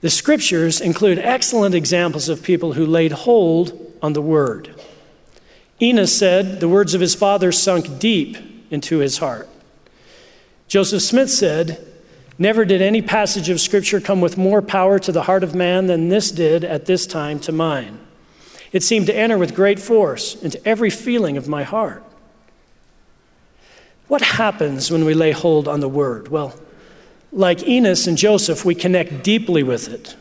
The 0.00 0.11
scriptures 0.11 0.81
include 0.81 1.19
excellent 1.19 1.75
examples 1.75 2.29
of 2.29 2.43
people 2.43 2.75
who 2.75 2.85
laid 2.85 3.12
hold 3.12 3.95
on 4.03 4.12
the 4.12 4.23
word. 4.23 4.75
Enos 5.81 6.12
said 6.12 6.61
the 6.61 6.69
words 6.69 6.95
of 6.95 7.00
his 7.00 7.15
father 7.15 7.53
sunk 7.53 7.99
deep 7.99 8.37
into 8.71 8.99
his 8.99 9.19
heart. 9.19 9.49
Joseph 10.69 11.03
Smith 11.03 11.31
said, 11.31 11.87
Never 12.38 12.65
did 12.65 12.83
any 12.83 13.00
passage 13.00 13.49
of 13.49 13.61
scripture 13.61 14.00
come 14.00 14.21
with 14.21 14.37
more 14.37 14.61
power 14.61 14.99
to 14.99 15.12
the 15.12 15.23
heart 15.23 15.43
of 15.43 15.55
man 15.55 15.87
than 15.87 16.09
this 16.09 16.31
did 16.31 16.65
at 16.65 16.87
this 16.87 17.07
time 17.07 17.41
to 17.41 17.53
mine. 17.53 17.99
It 18.73 18.83
seemed 18.83 19.07
to 19.07 19.17
enter 19.17 19.38
with 19.38 19.55
great 19.55 19.79
force 19.79 20.35
into 20.35 20.65
every 20.67 20.91
feeling 20.91 21.37
of 21.37 21.49
my 21.49 21.62
heart. 21.62 22.05
What 24.09 24.23
happens 24.23 24.91
when 24.91 25.05
we 25.05 25.15
lay 25.15 25.33
hold 25.33 25.67
on 25.67 25.81
the 25.81 25.88
word? 25.88 26.29
Well, 26.29 26.55
like 27.33 27.66
Enos 27.66 28.06
and 28.06 28.16
Joseph, 28.16 28.64
we 28.64 28.75
connect 28.75 29.23
deeply 29.23 29.62
with 29.62 29.88
it. 29.88 30.16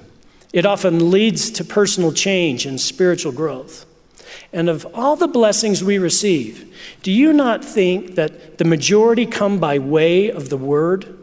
It 0.53 0.65
often 0.65 1.11
leads 1.11 1.51
to 1.51 1.63
personal 1.63 2.11
change 2.11 2.65
and 2.65 2.79
spiritual 2.79 3.31
growth. 3.31 3.85
And 4.53 4.69
of 4.69 4.87
all 4.93 5.15
the 5.15 5.27
blessings 5.27 5.83
we 5.83 5.97
receive, 5.97 6.73
do 7.03 7.11
you 7.11 7.33
not 7.33 7.63
think 7.63 8.15
that 8.15 8.57
the 8.57 8.63
majority 8.63 9.25
come 9.25 9.59
by 9.59 9.79
way 9.79 10.31
of 10.31 10.49
the 10.49 10.57
word? 10.57 11.17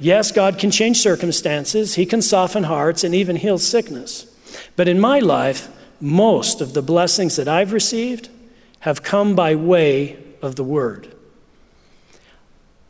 Yes, 0.00 0.32
God 0.32 0.58
can 0.58 0.70
change 0.70 0.98
circumstances, 0.98 1.94
He 1.94 2.06
can 2.06 2.22
soften 2.22 2.64
hearts, 2.64 3.04
and 3.04 3.14
even 3.14 3.36
heal 3.36 3.58
sickness. 3.58 4.26
But 4.76 4.88
in 4.88 5.00
my 5.00 5.18
life, 5.18 5.68
most 6.00 6.60
of 6.60 6.74
the 6.74 6.82
blessings 6.82 7.36
that 7.36 7.48
I've 7.48 7.72
received 7.72 8.28
have 8.80 9.02
come 9.02 9.34
by 9.34 9.54
way 9.54 10.16
of 10.40 10.56
the 10.56 10.64
Word. 10.64 11.14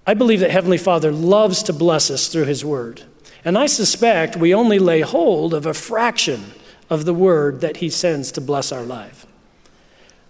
I 0.09 0.15
believe 0.15 0.41
that 0.41 0.51
Heavenly 0.51 0.79
Father 0.79 1.13
loves 1.13 1.63
to 1.65 1.73
bless 1.75 2.11
us 2.11 2.29
through 2.29 2.47
His 2.47 2.65
Word. 2.65 3.03
And 3.45 3.59
I 3.59 3.67
suspect 3.67 4.39
we 4.39 4.55
only 4.55 4.79
lay 4.79 5.03
hold 5.03 5.53
of 5.53 5.67
a 5.67 5.75
fraction 5.75 6.53
of 6.89 7.05
the 7.05 7.13
Word 7.13 7.61
that 7.61 7.77
He 7.77 7.91
sends 7.91 8.33
to 8.33 8.41
bless 8.41 8.73
our 8.73 8.85
life. 8.85 9.27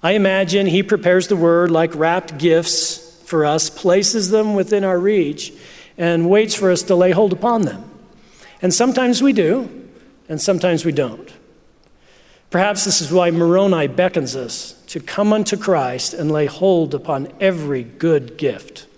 I 0.02 0.12
imagine 0.12 0.66
He 0.66 0.82
prepares 0.82 1.28
the 1.28 1.36
Word 1.36 1.70
like 1.70 1.94
wrapped 1.94 2.38
gifts 2.38 3.22
for 3.22 3.44
us, 3.44 3.70
places 3.70 4.30
them 4.30 4.56
within 4.56 4.82
our 4.82 4.98
reach, 4.98 5.52
and 5.96 6.28
waits 6.28 6.56
for 6.56 6.72
us 6.72 6.82
to 6.82 6.96
lay 6.96 7.12
hold 7.12 7.32
upon 7.32 7.62
them. 7.62 7.88
And 8.60 8.74
sometimes 8.74 9.22
we 9.22 9.32
do, 9.32 9.88
and 10.28 10.40
sometimes 10.40 10.84
we 10.84 10.90
don't. 10.90 11.32
Perhaps 12.50 12.84
this 12.84 13.00
is 13.00 13.12
why 13.12 13.30
Moroni 13.30 13.86
beckons 13.86 14.34
us 14.34 14.72
to 14.88 14.98
come 14.98 15.32
unto 15.32 15.56
Christ 15.56 16.14
and 16.14 16.32
lay 16.32 16.46
hold 16.46 16.96
upon 16.96 17.32
every 17.38 17.84
good 17.84 18.38
gift. 18.38 18.88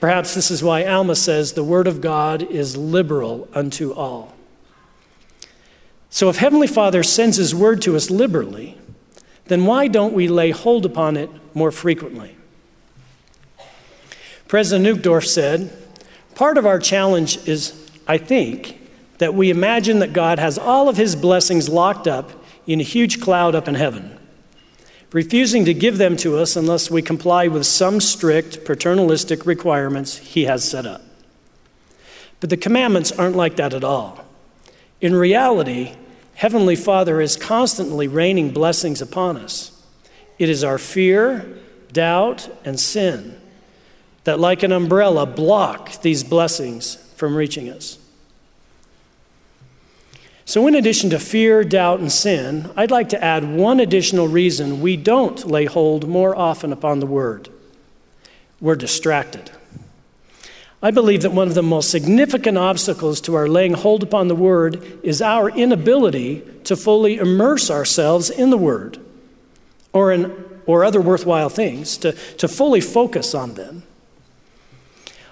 Perhaps 0.00 0.34
this 0.34 0.50
is 0.50 0.62
why 0.62 0.84
Alma 0.84 1.16
says 1.16 1.52
the 1.52 1.64
Word 1.64 1.86
of 1.86 2.00
God 2.00 2.42
is 2.42 2.76
liberal 2.76 3.48
unto 3.54 3.92
all. 3.92 4.34
So, 6.10 6.28
if 6.28 6.36
Heavenly 6.36 6.66
Father 6.66 7.02
sends 7.02 7.36
His 7.36 7.54
Word 7.54 7.82
to 7.82 7.96
us 7.96 8.10
liberally, 8.10 8.78
then 9.46 9.64
why 9.64 9.88
don't 9.88 10.14
we 10.14 10.28
lay 10.28 10.50
hold 10.50 10.84
upon 10.84 11.16
it 11.16 11.30
more 11.54 11.70
frequently? 11.70 12.36
President 14.48 15.02
Uchtdorf 15.02 15.26
said, 15.26 15.72
Part 16.34 16.58
of 16.58 16.66
our 16.66 16.78
challenge 16.78 17.38
is, 17.48 17.90
I 18.06 18.18
think, 18.18 18.80
that 19.18 19.34
we 19.34 19.50
imagine 19.50 19.98
that 20.00 20.12
God 20.12 20.38
has 20.38 20.58
all 20.58 20.88
of 20.88 20.96
His 20.96 21.16
blessings 21.16 21.68
locked 21.68 22.06
up 22.06 22.30
in 22.66 22.80
a 22.80 22.84
huge 22.84 23.20
cloud 23.20 23.54
up 23.54 23.68
in 23.68 23.74
heaven, 23.74 24.18
refusing 25.16 25.64
to 25.64 25.72
give 25.72 25.96
them 25.96 26.14
to 26.14 26.36
us 26.36 26.56
unless 26.56 26.90
we 26.90 27.00
comply 27.00 27.48
with 27.48 27.64
some 27.64 28.02
strict 28.02 28.66
paternalistic 28.66 29.46
requirements 29.46 30.18
he 30.18 30.44
has 30.44 30.62
set 30.62 30.84
up. 30.84 31.00
But 32.38 32.50
the 32.50 32.58
commandments 32.58 33.12
aren't 33.12 33.34
like 33.34 33.56
that 33.56 33.72
at 33.72 33.82
all. 33.82 34.22
In 35.00 35.14
reality, 35.14 35.94
Heavenly 36.34 36.76
Father 36.76 37.22
is 37.22 37.34
constantly 37.34 38.06
raining 38.06 38.50
blessings 38.50 39.00
upon 39.00 39.38
us. 39.38 39.82
It 40.38 40.50
is 40.50 40.62
our 40.62 40.76
fear, 40.76 41.60
doubt, 41.94 42.50
and 42.62 42.78
sin 42.78 43.40
that, 44.24 44.38
like 44.38 44.62
an 44.62 44.70
umbrella, 44.70 45.24
block 45.24 46.02
these 46.02 46.24
blessings 46.24 46.96
from 47.16 47.34
reaching 47.34 47.70
us. 47.70 47.98
So, 50.48 50.68
in 50.68 50.76
addition 50.76 51.10
to 51.10 51.18
fear, 51.18 51.64
doubt, 51.64 51.98
and 51.98 52.10
sin, 52.10 52.70
I'd 52.76 52.92
like 52.92 53.08
to 53.08 53.22
add 53.22 53.42
one 53.42 53.80
additional 53.80 54.28
reason 54.28 54.80
we 54.80 54.96
don't 54.96 55.44
lay 55.44 55.64
hold 55.64 56.08
more 56.08 56.36
often 56.36 56.72
upon 56.72 57.00
the 57.00 57.06
Word 57.06 57.48
we're 58.60 58.76
distracted. 58.76 59.50
I 60.80 60.92
believe 60.92 61.22
that 61.22 61.32
one 61.32 61.48
of 61.48 61.54
the 61.54 61.64
most 61.64 61.90
significant 61.90 62.56
obstacles 62.56 63.20
to 63.22 63.34
our 63.34 63.48
laying 63.48 63.74
hold 63.74 64.04
upon 64.04 64.28
the 64.28 64.36
Word 64.36 65.00
is 65.02 65.20
our 65.20 65.50
inability 65.50 66.42
to 66.62 66.76
fully 66.76 67.16
immerse 67.16 67.68
ourselves 67.68 68.30
in 68.30 68.50
the 68.50 68.56
Word 68.56 68.98
or, 69.92 70.12
in, 70.12 70.32
or 70.64 70.84
other 70.84 71.00
worthwhile 71.00 71.48
things, 71.48 71.96
to, 71.98 72.12
to 72.12 72.46
fully 72.46 72.80
focus 72.80 73.34
on 73.34 73.54
them. 73.54 73.82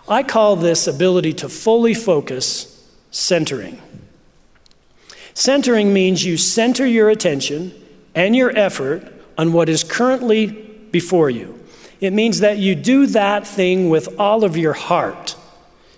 I 0.08 0.24
call 0.24 0.56
this 0.56 0.88
ability 0.88 1.34
to 1.34 1.48
fully 1.48 1.94
focus 1.94 2.90
centering. 3.12 3.80
Centering 5.34 5.92
means 5.92 6.24
you 6.24 6.36
center 6.36 6.86
your 6.86 7.10
attention 7.10 7.74
and 8.14 8.36
your 8.36 8.56
effort 8.56 9.12
on 9.36 9.52
what 9.52 9.68
is 9.68 9.82
currently 9.82 10.46
before 10.46 11.28
you. 11.28 11.60
It 12.00 12.12
means 12.12 12.40
that 12.40 12.58
you 12.58 12.74
do 12.74 13.06
that 13.08 13.46
thing 13.46 13.90
with 13.90 14.18
all 14.18 14.44
of 14.44 14.56
your 14.56 14.74
heart, 14.74 15.36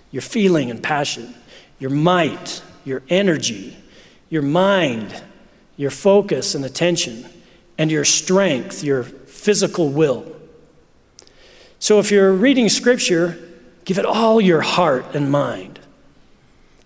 your 0.09 0.23
feeling 0.23 0.71
and 0.71 0.81
passion, 0.81 1.35
your 1.79 1.91
might, 1.91 2.63
your 2.83 3.03
energy, 3.09 3.77
your 4.29 4.41
mind, 4.41 5.23
your 5.75 5.91
focus 5.91 6.55
and 6.55 6.65
attention, 6.65 7.25
and 7.77 7.91
your 7.91 8.05
strength, 8.05 8.83
your 8.83 9.03
physical 9.03 9.89
will. 9.89 10.35
So 11.79 11.99
if 11.99 12.09
you're 12.09 12.33
reading 12.33 12.69
scripture, 12.69 13.37
give 13.85 13.99
it 13.99 14.05
all 14.05 14.41
your 14.41 14.61
heart 14.61 15.13
and 15.13 15.31
mind. 15.31 15.76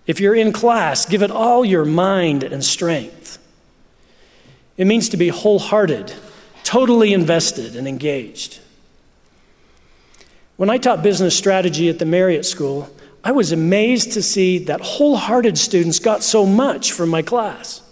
If 0.06 0.18
you're 0.20 0.34
in 0.34 0.52
class, 0.52 1.06
give 1.06 1.22
it 1.22 1.30
all 1.30 1.64
your 1.64 1.84
mind 1.84 2.42
and 2.42 2.64
strength. 2.64 3.38
It 4.76 4.86
means 4.86 5.08
to 5.10 5.16
be 5.16 5.28
wholehearted, 5.28 6.12
totally 6.64 7.12
invested 7.12 7.76
and 7.76 7.86
engaged. 7.86 8.60
When 10.56 10.70
I 10.70 10.78
taught 10.78 11.02
business 11.02 11.36
strategy 11.36 11.88
at 11.88 11.98
the 11.98 12.04
Marriott 12.04 12.46
School, 12.46 12.90
I 13.24 13.32
was 13.32 13.52
amazed 13.52 14.12
to 14.12 14.22
see 14.22 14.58
that 14.58 14.80
wholehearted 14.80 15.56
students 15.56 15.98
got 15.98 16.22
so 16.22 16.44
much 16.44 16.92
from 16.92 17.08
my 17.08 17.22
class, 17.22 17.82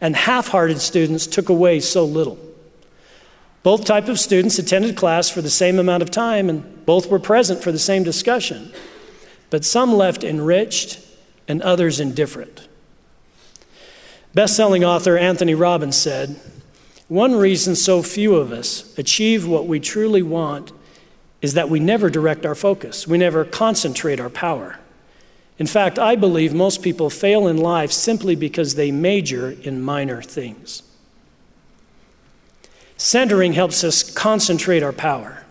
and 0.00 0.16
half 0.16 0.48
hearted 0.48 0.80
students 0.80 1.26
took 1.26 1.48
away 1.48 1.78
so 1.78 2.04
little. 2.04 2.38
Both 3.62 3.84
type 3.84 4.08
of 4.08 4.18
students 4.18 4.58
attended 4.58 4.96
class 4.96 5.30
for 5.30 5.40
the 5.40 5.50
same 5.50 5.78
amount 5.78 6.02
of 6.02 6.10
time, 6.10 6.48
and 6.48 6.84
both 6.84 7.08
were 7.08 7.20
present 7.20 7.62
for 7.62 7.70
the 7.70 7.78
same 7.78 8.02
discussion. 8.02 8.72
But 9.50 9.64
some 9.64 9.94
left 9.94 10.24
enriched 10.24 10.98
and 11.48 11.62
others 11.62 12.00
indifferent. 12.00 12.68
Best-selling 14.34 14.84
author 14.84 15.18
Anthony 15.18 15.54
Robbins 15.54 15.96
said, 15.96 16.36
"One 17.08 17.34
reason 17.34 17.76
so 17.76 18.02
few 18.02 18.36
of 18.36 18.52
us 18.52 18.84
achieve 18.96 19.46
what 19.46 19.66
we 19.66 19.78
truly 19.78 20.22
want 20.22 20.72
is 21.42 21.54
that 21.54 21.68
we 21.68 21.80
never 21.80 22.08
direct 22.08 22.46
our 22.46 22.54
focus. 22.54 23.06
We 23.06 23.18
never 23.18 23.44
concentrate 23.44 24.20
our 24.20 24.30
power. 24.30 24.78
In 25.58 25.66
fact, 25.66 25.98
I 25.98 26.16
believe 26.16 26.54
most 26.54 26.82
people 26.82 27.10
fail 27.10 27.46
in 27.46 27.58
life 27.58 27.92
simply 27.92 28.34
because 28.34 28.74
they 28.74 28.90
major 28.90 29.56
in 29.62 29.82
minor 29.82 30.22
things." 30.22 30.82
Centering 32.96 33.52
helps 33.52 33.82
us 33.82 34.02
concentrate 34.02 34.82
our 34.82 34.92
power. 34.92 35.42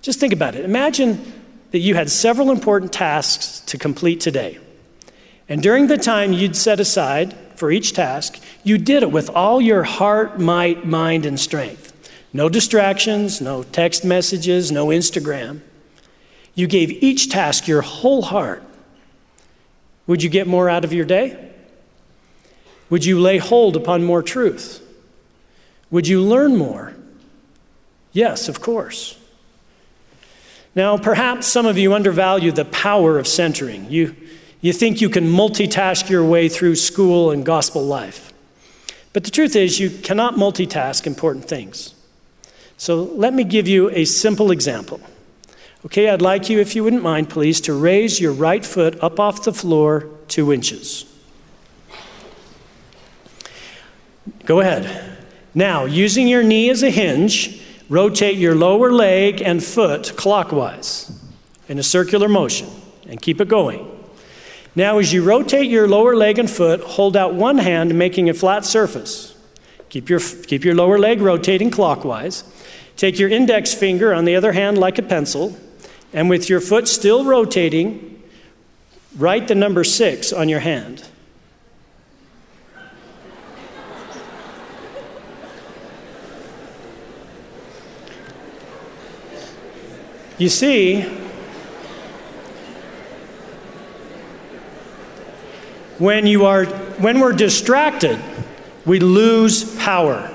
Just 0.00 0.20
think 0.20 0.32
about 0.32 0.54
it. 0.54 0.64
Imagine 0.64 1.32
that 1.72 1.80
you 1.80 1.96
had 1.96 2.08
several 2.08 2.52
important 2.52 2.92
tasks 2.92 3.60
to 3.66 3.76
complete 3.76 4.20
today. 4.20 4.58
And 5.48 5.62
during 5.62 5.86
the 5.86 5.98
time 5.98 6.32
you'd 6.32 6.56
set 6.56 6.80
aside 6.80 7.34
for 7.54 7.70
each 7.70 7.92
task, 7.92 8.40
you 8.64 8.78
did 8.78 9.02
it 9.02 9.12
with 9.12 9.30
all 9.30 9.60
your 9.60 9.84
heart, 9.84 10.40
might, 10.40 10.84
mind, 10.84 11.24
and 11.24 11.38
strength. 11.38 11.92
No 12.32 12.48
distractions, 12.48 13.40
no 13.40 13.62
text 13.62 14.04
messages, 14.04 14.70
no 14.72 14.86
Instagram. 14.86 15.60
You 16.54 16.66
gave 16.66 16.90
each 17.02 17.30
task 17.30 17.68
your 17.68 17.82
whole 17.82 18.22
heart. 18.22 18.62
Would 20.06 20.22
you 20.22 20.28
get 20.28 20.46
more 20.46 20.68
out 20.68 20.84
of 20.84 20.92
your 20.92 21.04
day? 21.04 21.50
Would 22.90 23.04
you 23.04 23.18
lay 23.18 23.38
hold 23.38 23.76
upon 23.76 24.04
more 24.04 24.22
truth? 24.22 24.82
Would 25.90 26.08
you 26.08 26.20
learn 26.20 26.56
more? 26.56 26.94
Yes, 28.12 28.48
of 28.48 28.60
course. 28.60 29.18
Now, 30.74 30.98
perhaps 30.98 31.46
some 31.46 31.66
of 31.66 31.78
you 31.78 31.94
undervalue 31.94 32.52
the 32.52 32.64
power 32.64 33.18
of 33.18 33.26
centering. 33.26 33.90
You, 33.90 34.14
you 34.66 34.72
think 34.72 35.00
you 35.00 35.08
can 35.08 35.26
multitask 35.26 36.08
your 36.08 36.24
way 36.24 36.48
through 36.48 36.74
school 36.74 37.30
and 37.30 37.46
gospel 37.46 37.84
life. 37.84 38.32
But 39.12 39.24
the 39.24 39.30
truth 39.30 39.54
is, 39.54 39.78
you 39.78 39.90
cannot 39.90 40.34
multitask 40.34 41.06
important 41.06 41.46
things. 41.46 41.94
So 42.76 43.04
let 43.04 43.32
me 43.32 43.44
give 43.44 43.68
you 43.68 43.88
a 43.90 44.04
simple 44.04 44.50
example. 44.50 45.00
Okay, 45.86 46.10
I'd 46.10 46.20
like 46.20 46.50
you, 46.50 46.58
if 46.58 46.74
you 46.74 46.82
wouldn't 46.82 47.02
mind, 47.02 47.30
please, 47.30 47.60
to 47.62 47.72
raise 47.72 48.20
your 48.20 48.32
right 48.32 48.66
foot 48.66 49.02
up 49.02 49.20
off 49.20 49.44
the 49.44 49.52
floor 49.52 50.10
two 50.28 50.52
inches. 50.52 51.04
Go 54.44 54.60
ahead. 54.60 55.16
Now, 55.54 55.84
using 55.84 56.28
your 56.28 56.42
knee 56.42 56.68
as 56.70 56.82
a 56.82 56.90
hinge, 56.90 57.62
rotate 57.88 58.36
your 58.36 58.54
lower 58.54 58.92
leg 58.92 59.40
and 59.40 59.62
foot 59.62 60.14
clockwise 60.16 61.10
in 61.68 61.78
a 61.78 61.82
circular 61.82 62.28
motion 62.28 62.68
and 63.08 63.22
keep 63.22 63.40
it 63.40 63.48
going. 63.48 63.95
Now, 64.76 64.98
as 64.98 65.10
you 65.10 65.22
rotate 65.22 65.70
your 65.70 65.88
lower 65.88 66.14
leg 66.14 66.38
and 66.38 66.50
foot, 66.50 66.80
hold 66.82 67.16
out 67.16 67.32
one 67.32 67.56
hand, 67.56 67.94
making 67.98 68.28
a 68.28 68.34
flat 68.34 68.66
surface. 68.66 69.34
Keep 69.88 70.10
your, 70.10 70.20
keep 70.20 70.66
your 70.66 70.74
lower 70.74 70.98
leg 70.98 71.22
rotating 71.22 71.70
clockwise. 71.70 72.44
Take 72.94 73.18
your 73.18 73.30
index 73.30 73.72
finger 73.72 74.12
on 74.12 74.26
the 74.26 74.36
other 74.36 74.52
hand 74.52 74.76
like 74.76 74.98
a 74.98 75.02
pencil, 75.02 75.56
and 76.12 76.28
with 76.28 76.50
your 76.50 76.60
foot 76.60 76.88
still 76.88 77.24
rotating, 77.24 78.22
write 79.16 79.48
the 79.48 79.54
number 79.54 79.82
six 79.82 80.30
on 80.30 80.50
your 80.50 80.60
hand. 80.60 81.08
You 90.36 90.50
see, 90.50 91.25
when, 95.98 96.26
you 96.26 96.44
are, 96.44 96.64
when 96.64 97.20
we're 97.20 97.32
distracted, 97.32 98.20
we 98.84 99.00
lose 99.00 99.76
power. 99.76 100.32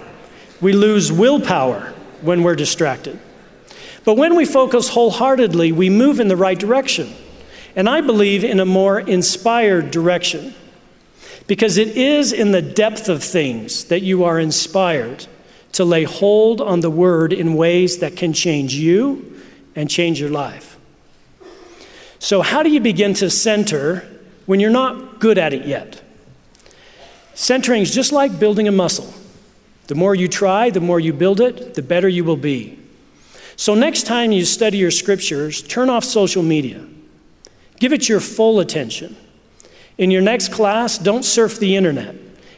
We 0.60 0.74
lose 0.74 1.12
willpower 1.12 1.94
when 2.22 2.44
we're 2.44 2.56
distracted. 2.56 3.20
But 4.04 4.16
when 4.16 4.36
we 4.36 4.46
focus 4.46 4.90
wholeheartedly, 4.90 5.72
we 5.72 5.90
move 5.90 6.20
in 6.20 6.28
the 6.28 6.36
right 6.36 6.58
direction. 6.58 7.14
And 7.76 7.88
I 7.88 8.02
believe 8.02 8.44
in 8.44 8.60
a 8.60 8.66
more 8.66 9.00
inspired 9.00 9.92
direction. 9.92 10.54
Because 11.48 11.78
it 11.78 11.90
is 11.98 12.32
in 12.34 12.52
the 12.52 12.62
depth 12.62 13.10
of 13.10 13.24
things 13.24 13.86
that 13.86 14.02
you 14.02 14.24
are 14.24 14.40
inspired 14.40 15.28
to 15.74 15.86
lay 15.86 16.04
hold 16.04 16.62
on 16.62 16.82
the 16.82 16.90
word 16.90 17.32
in 17.32 17.54
ways 17.54 18.00
that 18.00 18.16
can 18.16 18.34
change 18.34 18.74
you 18.74 19.42
and 19.76 19.90
change 19.90 20.20
your 20.20 20.30
life. 20.30 20.78
So, 22.20 22.42
how 22.42 22.62
do 22.62 22.70
you 22.70 22.80
begin 22.80 23.14
to 23.16 23.30
center 23.30 24.08
when 24.46 24.60
you're 24.60 24.70
not 24.70 25.20
good 25.20 25.38
at 25.38 25.54
it 25.54 25.66
yet? 25.66 26.02
Centering 27.34 27.82
is 27.82 27.94
just 27.94 28.12
like 28.12 28.40
building 28.40 28.68
a 28.68 28.72
muscle. 28.72 29.14
The 29.88 29.96
more 29.96 30.16
you 30.16 30.28
try, 30.28 30.70
the 30.70 30.80
more 30.80 31.00
you 31.00 31.14
build 31.14 31.42
it, 31.42 31.74
the 31.74 31.82
better 31.82 32.08
you 32.08 32.24
will 32.24 32.38
be. 32.38 32.80
So, 33.56 33.76
next 33.76 34.04
time 34.04 34.32
you 34.32 34.46
study 34.46 34.78
your 34.78 34.92
scriptures, 34.92 35.62
turn 35.62 35.90
off 35.90 36.04
social 36.04 36.44
media. 36.44 36.86
Give 37.80 37.94
it 37.94 38.08
your 38.08 38.20
full 38.20 38.60
attention. 38.60 39.16
In 39.98 40.12
your 40.12 40.22
next 40.22 40.52
class, 40.52 40.98
don't 40.98 41.24
surf 41.24 41.60
the 41.60 41.76
internet. 41.76 42.16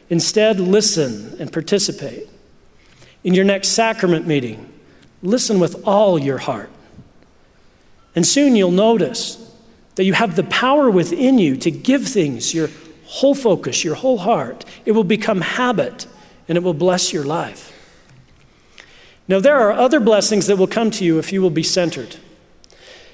Instead, 0.09 0.59
listen 0.59 1.35
and 1.39 1.51
participate. 1.51 2.29
In 3.23 3.33
your 3.33 3.45
next 3.45 3.69
sacrament 3.69 4.27
meeting, 4.27 4.71
listen 5.21 5.59
with 5.59 5.87
all 5.87 6.19
your 6.19 6.37
heart. 6.37 6.69
And 8.15 8.25
soon 8.27 8.55
you'll 8.55 8.71
notice 8.71 9.42
that 9.95 10.05
you 10.05 10.13
have 10.13 10.35
the 10.35 10.43
power 10.43 10.89
within 10.89 11.37
you 11.37 11.55
to 11.57 11.71
give 11.71 12.07
things 12.07 12.53
your 12.53 12.69
whole 13.05 13.35
focus, 13.35 13.83
your 13.83 13.95
whole 13.95 14.17
heart. 14.19 14.65
It 14.85 14.93
will 14.93 15.03
become 15.03 15.41
habit 15.41 16.07
and 16.47 16.57
it 16.57 16.63
will 16.63 16.73
bless 16.73 17.13
your 17.13 17.23
life. 17.23 17.71
Now, 19.27 19.39
there 19.39 19.55
are 19.55 19.71
other 19.71 19.99
blessings 19.99 20.47
that 20.47 20.57
will 20.57 20.67
come 20.67 20.91
to 20.91 21.05
you 21.05 21.17
if 21.17 21.31
you 21.31 21.41
will 21.41 21.49
be 21.49 21.63
centered. 21.63 22.17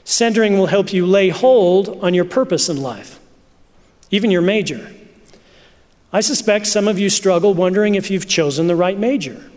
Centering 0.03 0.57
will 0.57 0.67
help 0.67 0.91
you 0.91 1.05
lay 1.05 1.29
hold 1.29 2.03
on 2.03 2.13
your 2.13 2.25
purpose 2.25 2.67
in 2.67 2.81
life, 2.81 3.19
even 4.09 4.31
your 4.31 4.41
major. 4.41 4.91
I 6.11 6.21
suspect 6.21 6.65
some 6.65 6.87
of 6.87 6.97
you 6.97 7.09
struggle 7.09 7.53
wondering 7.53 7.93
if 7.93 8.09
you've 8.09 8.27
chosen 8.27 8.65
the 8.65 8.75
right 8.75 8.97
major. 8.97 9.51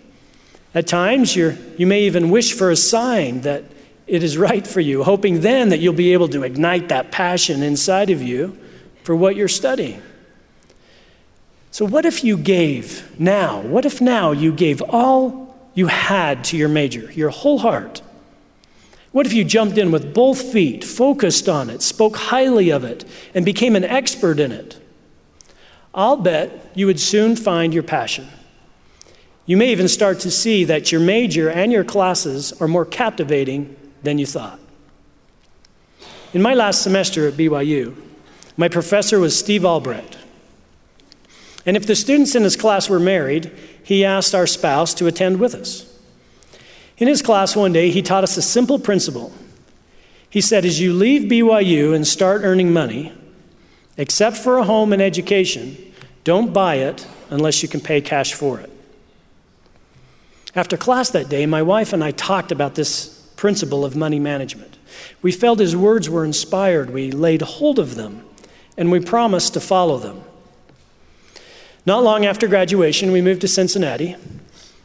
At 0.75 0.87
times, 0.87 1.37
you 1.37 1.57
you 1.79 1.87
may 1.87 2.03
even 2.03 2.31
wish 2.31 2.53
for 2.53 2.71
a 2.71 2.77
sign 2.77 3.43
that 3.43 3.65
it 4.07 4.23
is 4.23 4.37
right 4.37 4.67
for 4.67 4.81
you, 4.81 5.05
hoping 5.05 5.41
then 5.41 5.69
that 5.69 5.79
you'll 5.79 5.95
be 5.95 6.13
able 6.13 6.29
to 6.29 6.43
ignite 6.43 6.89
that 6.89 7.13
passion 7.13 7.63
inside 7.63 8.11
of 8.11 8.21
you 8.21 8.59
for 9.05 9.15
what 9.15 9.37
you're 9.37 9.49
studying. 9.49 10.03
So, 11.71 11.87
what 11.87 12.05
if 12.05 12.23
you 12.23 12.37
gave 12.37 13.19
now? 13.19 13.61
What 13.61 13.87
if 13.87 14.01
now 14.01 14.33
you 14.33 14.53
gave 14.53 14.83
all 14.83 15.71
you 15.75 15.87
had 15.87 16.45
to 16.45 16.57
your 16.57 16.69
major, 16.69 17.11
your 17.13 17.31
whole 17.31 17.59
heart? 17.59 18.03
What 19.13 19.27
if 19.27 19.33
you 19.33 19.45
jumped 19.45 19.79
in 19.79 19.91
with 19.91 20.15
both 20.15 20.41
feet, 20.41 20.85
focused 20.85 21.49
on 21.49 21.71
it, 21.71 21.83
spoke 21.83 22.17
highly 22.17 22.71
of 22.71 22.85
it, 22.85 23.05
and 23.35 23.45
became 23.45 23.77
an 23.77 23.85
expert 23.85 24.41
in 24.41 24.53
it? 24.53 24.79
I'll 25.95 26.17
bet 26.17 26.71
you 26.75 26.87
would 26.87 27.01
soon 27.01 27.37
find 27.37 27.75
your 27.75 27.83
passion. 27.83 28.29
You 29.45 29.57
may 29.57 29.71
even 29.73 29.89
start 29.89 30.21
to 30.21 30.31
see 30.31 30.65
that 30.65 30.93
your 30.93 31.01
major 31.01 31.51
and 31.51 31.73
your 31.73 31.85
classes 31.85 32.53
are 32.61 32.69
more 32.69 32.87
captivating 32.87 33.77
than 34.03 34.19
you 34.19 34.27
thought. 34.27 34.59
In 36.33 36.43
my 36.43 36.55
last 36.55 36.83
semester 36.83 37.29
at 37.29 37.35
BYU, 37.35 37.95
my 38.57 38.69
professor 38.69 39.21
was 39.21 39.39
Steve 39.39 39.65
Albrecht. 39.65 40.19
And 41.65 41.77
if 41.77 41.87
the 41.87 41.95
students 41.95 42.35
in 42.35 42.43
his 42.43 42.57
class 42.57 42.89
were 42.89 43.01
married, 43.01 43.53
he 43.83 44.05
asked 44.05 44.35
our 44.35 44.47
spouse 44.47 44.95
to 44.95 45.07
attend 45.07 45.39
with 45.39 45.55
us. 45.55 45.89
In 46.99 47.09
his 47.09 47.23
class 47.23 47.57
one 47.57 47.73
day, 47.73 47.91
he 47.91 48.03
taught 48.03 48.25
us 48.25 48.37
a 48.37 48.43
simple 48.43 48.79
principle. 48.79 49.33
He 50.29 50.41
said, 50.41 50.65
As 50.65 50.81
you 50.81 50.93
leave 50.93 51.31
BYU 51.31 51.95
and 51.95 52.07
start 52.07 52.43
earning 52.45 52.73
money, 52.73 53.13
except 53.97 54.37
for 54.37 54.59
a 54.59 54.65
home 54.65 54.93
and 54.93 55.03
education, 55.03 55.77
don't 56.25 56.53
buy 56.53 56.77
it 56.77 57.07
unless 57.31 57.63
you 57.63 57.69
can 57.69 57.81
pay 57.81 58.01
cash 58.01 58.33
for 58.33 58.61
it. 58.61 58.71
After 60.55 60.77
class 60.77 61.11
that 61.11 61.29
day, 61.29 61.47
my 61.47 61.63
wife 61.63 61.93
and 61.93 62.05
I 62.05 62.11
talked 62.11 62.53
about 62.53 62.75
this 62.75 63.12
principle 63.43 63.85
of 63.85 63.97
money 63.97 64.21
management. 64.21 64.77
We 65.21 65.33
felt 65.33 65.59
his 65.59 65.75
words 65.75 66.09
were 66.09 66.25
inspired. 66.25 66.91
We 66.91 67.11
laid 67.11 67.43
hold 67.43 67.81
of 67.81 67.97
them, 67.97 68.25
and 68.79 68.93
we 68.93 69.01
promised 69.01 69.55
to 69.55 69.61
follow 69.61 69.99
them. 69.99 70.23
Not 71.85 72.05
long 72.05 72.25
after 72.25 72.47
graduation, 72.47 73.11
we 73.11 73.21
moved 73.21 73.41
to 73.41 73.49
Cincinnati. 73.49 74.15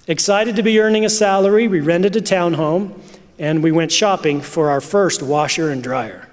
Excited 0.08 0.56
to 0.56 0.64
be 0.64 0.80
earning 0.80 1.06
a 1.06 1.10
salary, 1.10 1.68
we 1.68 1.82
rented 1.82 2.16
a 2.16 2.20
townhome 2.20 3.00
and 3.38 3.62
we 3.62 3.72
went 3.72 3.92
shopping 3.92 4.42
for 4.42 4.72
our 4.72 4.82
first 4.82 5.22
washer 5.22 5.70
and 5.70 5.84
dryer. 5.84 6.28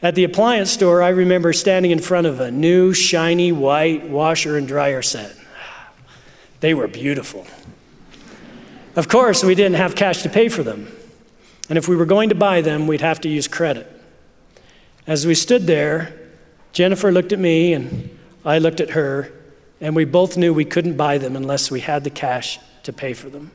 At 0.00 0.14
the 0.14 0.22
appliance 0.22 0.70
store, 0.70 1.02
I 1.02 1.08
remember 1.08 1.52
standing 1.52 1.90
in 1.90 1.98
front 1.98 2.28
of 2.28 2.38
a 2.38 2.52
new, 2.52 2.94
shiny 2.94 3.50
white 3.50 4.08
washer 4.08 4.56
and 4.56 4.68
dryer 4.68 5.02
set. 5.02 5.34
They 6.60 6.74
were 6.74 6.86
beautiful. 6.86 7.44
Of 8.94 9.08
course, 9.08 9.42
we 9.42 9.56
didn't 9.56 9.78
have 9.78 9.96
cash 9.96 10.22
to 10.22 10.28
pay 10.28 10.48
for 10.48 10.62
them. 10.62 10.92
And 11.68 11.76
if 11.76 11.88
we 11.88 11.96
were 11.96 12.06
going 12.06 12.30
to 12.30 12.34
buy 12.34 12.60
them, 12.60 12.86
we'd 12.86 13.00
have 13.00 13.20
to 13.22 13.28
use 13.28 13.46
credit. 13.46 13.86
As 15.06 15.26
we 15.26 15.34
stood 15.34 15.66
there, 15.66 16.14
Jennifer 16.72 17.10
looked 17.12 17.32
at 17.32 17.38
me 17.38 17.72
and 17.72 18.16
I 18.44 18.58
looked 18.58 18.80
at 18.80 18.90
her, 18.90 19.32
and 19.80 19.94
we 19.94 20.04
both 20.04 20.36
knew 20.36 20.54
we 20.54 20.64
couldn't 20.64 20.96
buy 20.96 21.18
them 21.18 21.36
unless 21.36 21.70
we 21.70 21.80
had 21.80 22.04
the 22.04 22.10
cash 22.10 22.58
to 22.84 22.92
pay 22.92 23.12
for 23.12 23.28
them. 23.28 23.50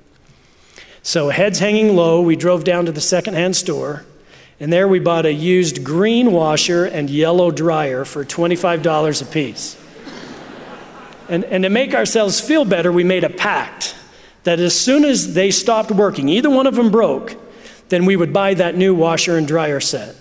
So, 1.02 1.30
heads 1.30 1.60
hanging 1.60 1.96
low, 1.96 2.22
we 2.22 2.36
drove 2.36 2.64
down 2.64 2.86
to 2.86 2.92
the 2.92 3.02
secondhand 3.02 3.56
store, 3.56 4.06
and 4.60 4.72
there 4.72 4.88
we 4.88 5.00
bought 5.00 5.26
a 5.26 5.34
used 5.34 5.84
green 5.84 6.32
washer 6.32 6.86
and 6.86 7.10
yellow 7.10 7.52
dryer 7.52 8.06
for 8.06 8.24
$25 8.24 9.22
a 9.22 9.26
piece. 9.26 9.78
and, 11.28 11.44
and 11.46 11.64
to 11.64 11.70
make 11.70 11.94
ourselves 11.94 12.40
feel 12.40 12.64
better, 12.64 12.92
we 12.92 13.04
made 13.04 13.24
a 13.24 13.30
pact 13.30 13.96
that 14.44 14.60
as 14.60 14.80
soon 14.80 15.04
as 15.04 15.34
they 15.34 15.52
stopped 15.52 15.92
working, 15.92 16.30
either 16.30 16.50
one 16.50 16.68
of 16.68 16.76
them 16.76 16.92
broke, 16.92 17.36
then 17.94 18.06
we 18.06 18.16
would 18.16 18.34
buy 18.34 18.56
that 18.56 18.76
new 18.76 18.96
washer 18.96 19.38
and 19.38 19.48
dryer 19.48 19.80
set. 19.80 20.16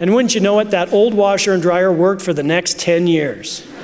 And 0.00 0.12
wouldn't 0.12 0.34
you 0.34 0.40
know 0.40 0.58
it, 0.58 0.70
that 0.70 0.92
old 0.92 1.14
washer 1.14 1.52
and 1.52 1.62
dryer 1.62 1.92
worked 1.92 2.20
for 2.20 2.32
the 2.32 2.42
next 2.42 2.80
10 2.80 3.06
years. 3.06 3.64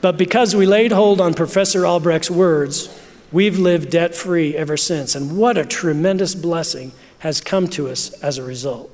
But 0.00 0.16
because 0.16 0.54
we 0.54 0.64
laid 0.64 0.92
hold 0.92 1.20
on 1.20 1.34
Professor 1.34 1.84
Albrecht's 1.84 2.30
words, 2.30 2.88
we've 3.32 3.58
lived 3.58 3.90
debt 3.90 4.14
free 4.14 4.56
ever 4.56 4.76
since. 4.76 5.16
And 5.16 5.36
what 5.36 5.58
a 5.58 5.64
tremendous 5.64 6.36
blessing 6.36 6.92
has 7.18 7.40
come 7.40 7.66
to 7.70 7.88
us 7.88 8.12
as 8.22 8.38
a 8.38 8.44
result. 8.44 8.92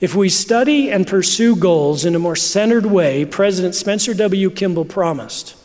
If 0.00 0.14
we 0.14 0.28
study 0.28 0.90
and 0.90 1.06
pursue 1.06 1.56
goals 1.56 2.04
in 2.04 2.14
a 2.14 2.18
more 2.18 2.36
centered 2.36 2.84
way, 2.84 3.24
President 3.24 3.74
Spencer 3.74 4.12
W. 4.12 4.50
Kimball 4.50 4.84
promised, 4.84 5.56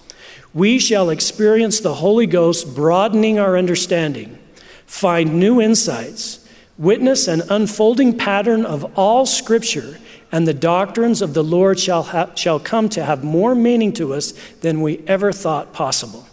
we 0.54 0.80
shall 0.80 1.10
experience 1.10 1.80
the 1.80 1.96
Holy 1.96 2.26
Ghost 2.28 2.76
broadening 2.76 3.40
our 3.40 3.58
understanding, 3.58 4.38
find 4.86 5.40
new 5.40 5.62
insights, 5.62 6.46
witness 6.78 7.28
an 7.28 7.42
unfolding 7.50 8.18
pattern 8.18 8.66
of 8.66 8.98
all 8.98 9.26
Scripture, 9.26 9.98
and 10.32 10.48
the 10.48 10.54
doctrines 10.54 11.22
of 11.22 11.34
the 11.34 11.44
Lord 11.44 11.80
shall, 11.80 12.04
ha- 12.04 12.34
shall 12.36 12.60
come 12.60 12.90
to 12.90 13.04
have 13.04 13.24
more 13.24 13.54
meaning 13.54 13.94
to 13.94 14.14
us 14.14 14.34
than 14.62 14.82
we 14.82 15.04
ever 15.08 15.32
thought 15.32 15.74
possible. 15.74 16.28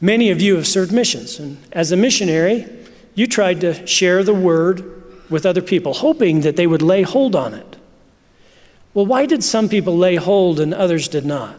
Many 0.00 0.30
of 0.30 0.40
you 0.40 0.56
have 0.56 0.66
served 0.66 0.92
missions, 0.92 1.38
and 1.38 1.58
as 1.72 1.90
a 1.90 1.96
missionary, 1.96 2.66
you 3.14 3.26
tried 3.26 3.60
to 3.62 3.86
share 3.86 4.22
the 4.22 4.34
word 4.34 5.30
with 5.30 5.46
other 5.46 5.62
people, 5.62 5.94
hoping 5.94 6.42
that 6.42 6.56
they 6.56 6.66
would 6.66 6.82
lay 6.82 7.02
hold 7.02 7.34
on 7.34 7.54
it. 7.54 7.76
Well, 8.92 9.06
why 9.06 9.26
did 9.26 9.42
some 9.42 9.68
people 9.68 9.96
lay 9.96 10.16
hold 10.16 10.60
and 10.60 10.72
others 10.74 11.08
did 11.08 11.24
not? 11.24 11.58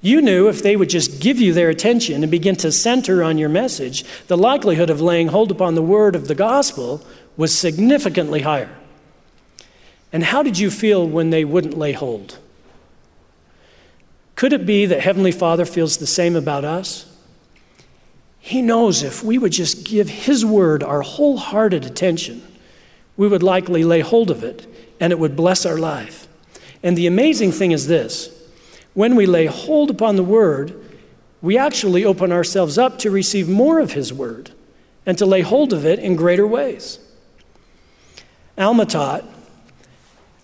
You 0.00 0.20
knew 0.20 0.48
if 0.48 0.62
they 0.62 0.76
would 0.76 0.90
just 0.90 1.20
give 1.20 1.40
you 1.40 1.52
their 1.52 1.70
attention 1.70 2.22
and 2.22 2.30
begin 2.30 2.56
to 2.56 2.70
center 2.70 3.22
on 3.22 3.36
your 3.36 3.48
message, 3.48 4.04
the 4.28 4.36
likelihood 4.36 4.90
of 4.90 5.00
laying 5.00 5.28
hold 5.28 5.50
upon 5.50 5.74
the 5.74 5.82
word 5.82 6.14
of 6.14 6.28
the 6.28 6.34
gospel 6.34 7.04
was 7.36 7.56
significantly 7.56 8.42
higher. 8.42 8.76
And 10.12 10.24
how 10.24 10.42
did 10.42 10.58
you 10.58 10.70
feel 10.70 11.06
when 11.06 11.30
they 11.30 11.44
wouldn't 11.44 11.76
lay 11.76 11.92
hold? 11.92 12.38
Could 14.36 14.52
it 14.52 14.64
be 14.64 14.86
that 14.86 15.00
Heavenly 15.00 15.32
Father 15.32 15.64
feels 15.64 15.96
the 15.96 16.06
same 16.06 16.36
about 16.36 16.64
us? 16.64 17.04
He 18.38 18.62
knows 18.62 19.02
if 19.02 19.22
we 19.22 19.36
would 19.36 19.52
just 19.52 19.84
give 19.84 20.08
His 20.08 20.44
word 20.46 20.82
our 20.82 21.02
wholehearted 21.02 21.84
attention, 21.84 22.42
we 23.16 23.26
would 23.26 23.42
likely 23.42 23.82
lay 23.82 24.00
hold 24.00 24.30
of 24.30 24.44
it 24.44 24.66
and 25.00 25.12
it 25.12 25.18
would 25.18 25.34
bless 25.34 25.66
our 25.66 25.76
life. 25.76 26.28
And 26.82 26.96
the 26.96 27.08
amazing 27.08 27.50
thing 27.50 27.72
is 27.72 27.88
this 27.88 28.37
when 28.98 29.14
we 29.14 29.26
lay 29.26 29.46
hold 29.46 29.90
upon 29.90 30.16
the 30.16 30.24
word, 30.24 30.74
we 31.40 31.56
actually 31.56 32.04
open 32.04 32.32
ourselves 32.32 32.76
up 32.76 32.98
to 32.98 33.12
receive 33.12 33.48
more 33.48 33.78
of 33.78 33.92
His 33.92 34.12
word 34.12 34.50
and 35.06 35.16
to 35.18 35.24
lay 35.24 35.40
hold 35.40 35.72
of 35.72 35.86
it 35.86 36.00
in 36.00 36.16
greater 36.16 36.44
ways. 36.44 36.98
Alma 38.58 38.84
taught, 38.84 39.24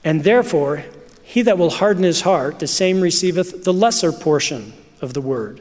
and 0.04 0.22
therefore, 0.22 0.84
he 1.24 1.42
that 1.42 1.58
will 1.58 1.70
harden 1.70 2.04
his 2.04 2.20
heart, 2.20 2.60
the 2.60 2.68
same 2.68 3.00
receiveth 3.00 3.64
the 3.64 3.72
lesser 3.72 4.12
portion 4.12 4.72
of 5.00 5.14
the 5.14 5.20
word. 5.20 5.60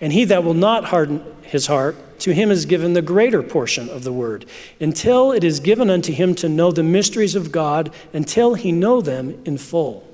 And 0.00 0.10
he 0.10 0.24
that 0.24 0.42
will 0.42 0.54
not 0.54 0.86
harden 0.86 1.22
his 1.42 1.66
heart, 1.66 1.94
to 2.20 2.32
him 2.32 2.50
is 2.50 2.64
given 2.64 2.94
the 2.94 3.02
greater 3.02 3.42
portion 3.42 3.90
of 3.90 4.04
the 4.04 4.14
word, 4.14 4.46
until 4.80 5.30
it 5.30 5.44
is 5.44 5.60
given 5.60 5.90
unto 5.90 6.14
him 6.14 6.34
to 6.36 6.48
know 6.48 6.72
the 6.72 6.82
mysteries 6.82 7.34
of 7.34 7.52
God, 7.52 7.92
until 8.14 8.54
he 8.54 8.72
know 8.72 9.02
them 9.02 9.42
in 9.44 9.58
full. 9.58 10.08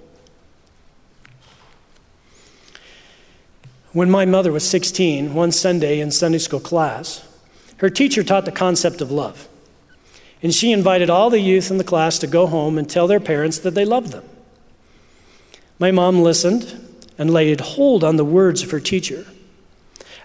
When 3.94 4.10
my 4.10 4.24
mother 4.24 4.50
was 4.50 4.68
16, 4.68 5.34
one 5.34 5.52
Sunday 5.52 6.00
in 6.00 6.10
Sunday 6.10 6.38
school 6.38 6.58
class, 6.58 7.24
her 7.76 7.88
teacher 7.88 8.24
taught 8.24 8.44
the 8.44 8.50
concept 8.50 9.00
of 9.00 9.12
love. 9.12 9.48
And 10.42 10.52
she 10.52 10.72
invited 10.72 11.08
all 11.08 11.30
the 11.30 11.38
youth 11.38 11.70
in 11.70 11.78
the 11.78 11.84
class 11.84 12.18
to 12.18 12.26
go 12.26 12.48
home 12.48 12.76
and 12.76 12.90
tell 12.90 13.06
their 13.06 13.20
parents 13.20 13.56
that 13.60 13.76
they 13.76 13.84
loved 13.84 14.10
them. 14.10 14.24
My 15.78 15.92
mom 15.92 16.22
listened 16.22 16.98
and 17.16 17.32
laid 17.32 17.60
hold 17.60 18.02
on 18.02 18.16
the 18.16 18.24
words 18.24 18.64
of 18.64 18.72
her 18.72 18.80
teacher. 18.80 19.26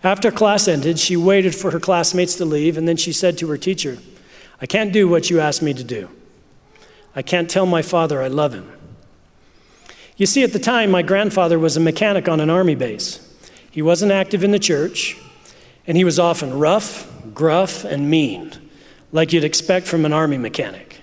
After 0.04 0.32
class 0.32 0.68
ended, 0.68 0.98
she 0.98 1.16
waited 1.16 1.54
for 1.54 1.70
her 1.70 1.80
classmates 1.80 2.34
to 2.38 2.46
leave, 2.46 2.76
and 2.76 2.88
then 2.88 2.98
she 2.98 3.14
said 3.14 3.38
to 3.38 3.48
her 3.50 3.58
teacher, 3.58 4.00
I 4.60 4.66
can't 4.66 4.92
do 4.92 5.08
what 5.08 5.30
you 5.30 5.40
asked 5.40 5.62
me 5.62 5.76
to 5.76 5.84
do. 5.84 6.10
I 7.16 7.22
can't 7.22 7.50
tell 7.50 7.68
my 7.68 7.84
father 7.84 8.20
I 8.20 8.30
love 8.30 8.54
him. 8.54 8.72
You 10.18 10.26
see, 10.26 10.42
at 10.42 10.54
the 10.54 10.60
time, 10.60 10.90
my 10.90 11.04
grandfather 11.04 11.60
was 11.60 11.78
a 11.78 11.80
mechanic 11.80 12.28
on 12.28 12.40
an 12.40 12.50
army 12.50 12.74
base. 12.74 13.29
He 13.72 13.82
wasn't 13.82 14.12
active 14.12 14.44
in 14.44 14.52
the 14.52 14.60
church, 14.60 15.18
and 15.86 15.98
he 15.98 16.04
was 16.04 16.20
often 16.20 16.58
rough, 16.58 17.12
gruff, 17.34 17.84
and 17.84 18.10
mean, 18.10 18.54
like 19.12 19.34
you'd 19.34 19.44
expect 19.44 19.88
from 19.88 20.06
an 20.06 20.14
army 20.14 20.38
mechanic. 20.38 21.02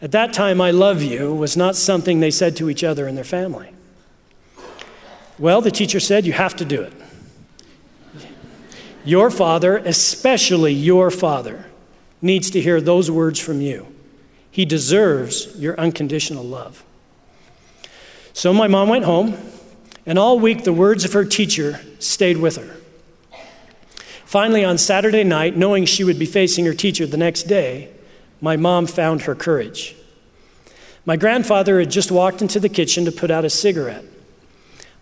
At 0.00 0.10
that 0.12 0.32
time, 0.32 0.60
I 0.60 0.72
love 0.72 1.02
you 1.02 1.32
was 1.32 1.56
not 1.56 1.76
something 1.76 2.20
they 2.20 2.30
said 2.30 2.56
to 2.56 2.68
each 2.68 2.82
other 2.82 3.06
in 3.06 3.14
their 3.14 3.24
family. 3.24 3.72
Well, 5.38 5.60
the 5.60 5.70
teacher 5.70 6.00
said, 6.00 6.26
You 6.26 6.32
have 6.32 6.56
to 6.56 6.64
do 6.64 6.82
it. 6.82 6.92
Your 9.04 9.30
father, 9.30 9.78
especially 9.78 10.72
your 10.72 11.10
father, 11.10 11.66
needs 12.20 12.50
to 12.50 12.60
hear 12.60 12.80
those 12.80 13.10
words 13.10 13.40
from 13.40 13.60
you. 13.60 13.86
He 14.50 14.64
deserves 14.64 15.56
your 15.58 15.78
unconditional 15.78 16.44
love. 16.44 16.84
So 18.32 18.52
my 18.52 18.68
mom 18.68 18.88
went 18.88 19.04
home, 19.04 19.36
and 20.06 20.18
all 20.18 20.38
week 20.38 20.64
the 20.64 20.72
words 20.72 21.04
of 21.04 21.12
her 21.12 21.24
teacher 21.24 21.80
stayed 21.98 22.36
with 22.36 22.56
her. 22.56 22.76
Finally, 24.24 24.64
on 24.64 24.78
Saturday 24.78 25.24
night, 25.24 25.56
knowing 25.56 25.84
she 25.84 26.04
would 26.04 26.18
be 26.18 26.26
facing 26.26 26.64
her 26.64 26.72
teacher 26.72 27.06
the 27.06 27.16
next 27.16 27.44
day, 27.44 27.90
my 28.40 28.56
mom 28.56 28.86
found 28.86 29.22
her 29.22 29.34
courage. 29.34 29.94
My 31.04 31.16
grandfather 31.16 31.78
had 31.80 31.90
just 31.90 32.10
walked 32.10 32.40
into 32.40 32.58
the 32.58 32.68
kitchen 32.68 33.04
to 33.04 33.12
put 33.12 33.30
out 33.30 33.44
a 33.44 33.50
cigarette. 33.50 34.04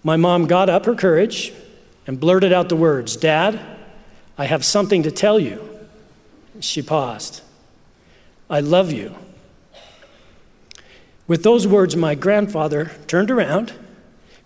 My 0.03 0.17
mom 0.17 0.47
got 0.47 0.69
up 0.69 0.87
her 0.87 0.95
courage 0.95 1.53
and 2.07 2.19
blurted 2.19 2.53
out 2.53 2.69
the 2.69 2.77
words 2.77 3.17
Dad, 3.17 3.61
I 4.37 4.47
have 4.47 4.65
something 4.65 5.03
to 5.05 5.11
tell 5.11 5.39
you. 5.39 5.69
She 6.61 6.83
paused. 6.83 7.43
I 8.49 8.61
love 8.61 8.91
you. 8.91 9.15
With 11.27 11.45
those 11.45 11.67
words, 11.67 11.95
my 11.95 12.15
grandfather 12.17 12.91
turned 13.07 13.31
around 13.31 13.73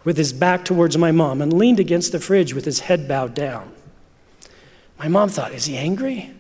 with 0.05 0.17
his 0.17 0.33
back 0.33 0.65
towards 0.65 0.97
my 0.97 1.11
mom 1.11 1.41
and 1.41 1.53
leaned 1.53 1.81
against 1.81 2.13
the 2.13 2.21
fridge 2.21 2.55
with 2.55 2.65
his 2.65 2.81
head 2.81 3.09
bowed 3.09 3.35
down. 3.35 3.73
My 4.99 5.09
mom 5.09 5.29
thought, 5.31 5.53
Is 5.53 5.65
he 5.65 5.77
angry? 5.77 6.33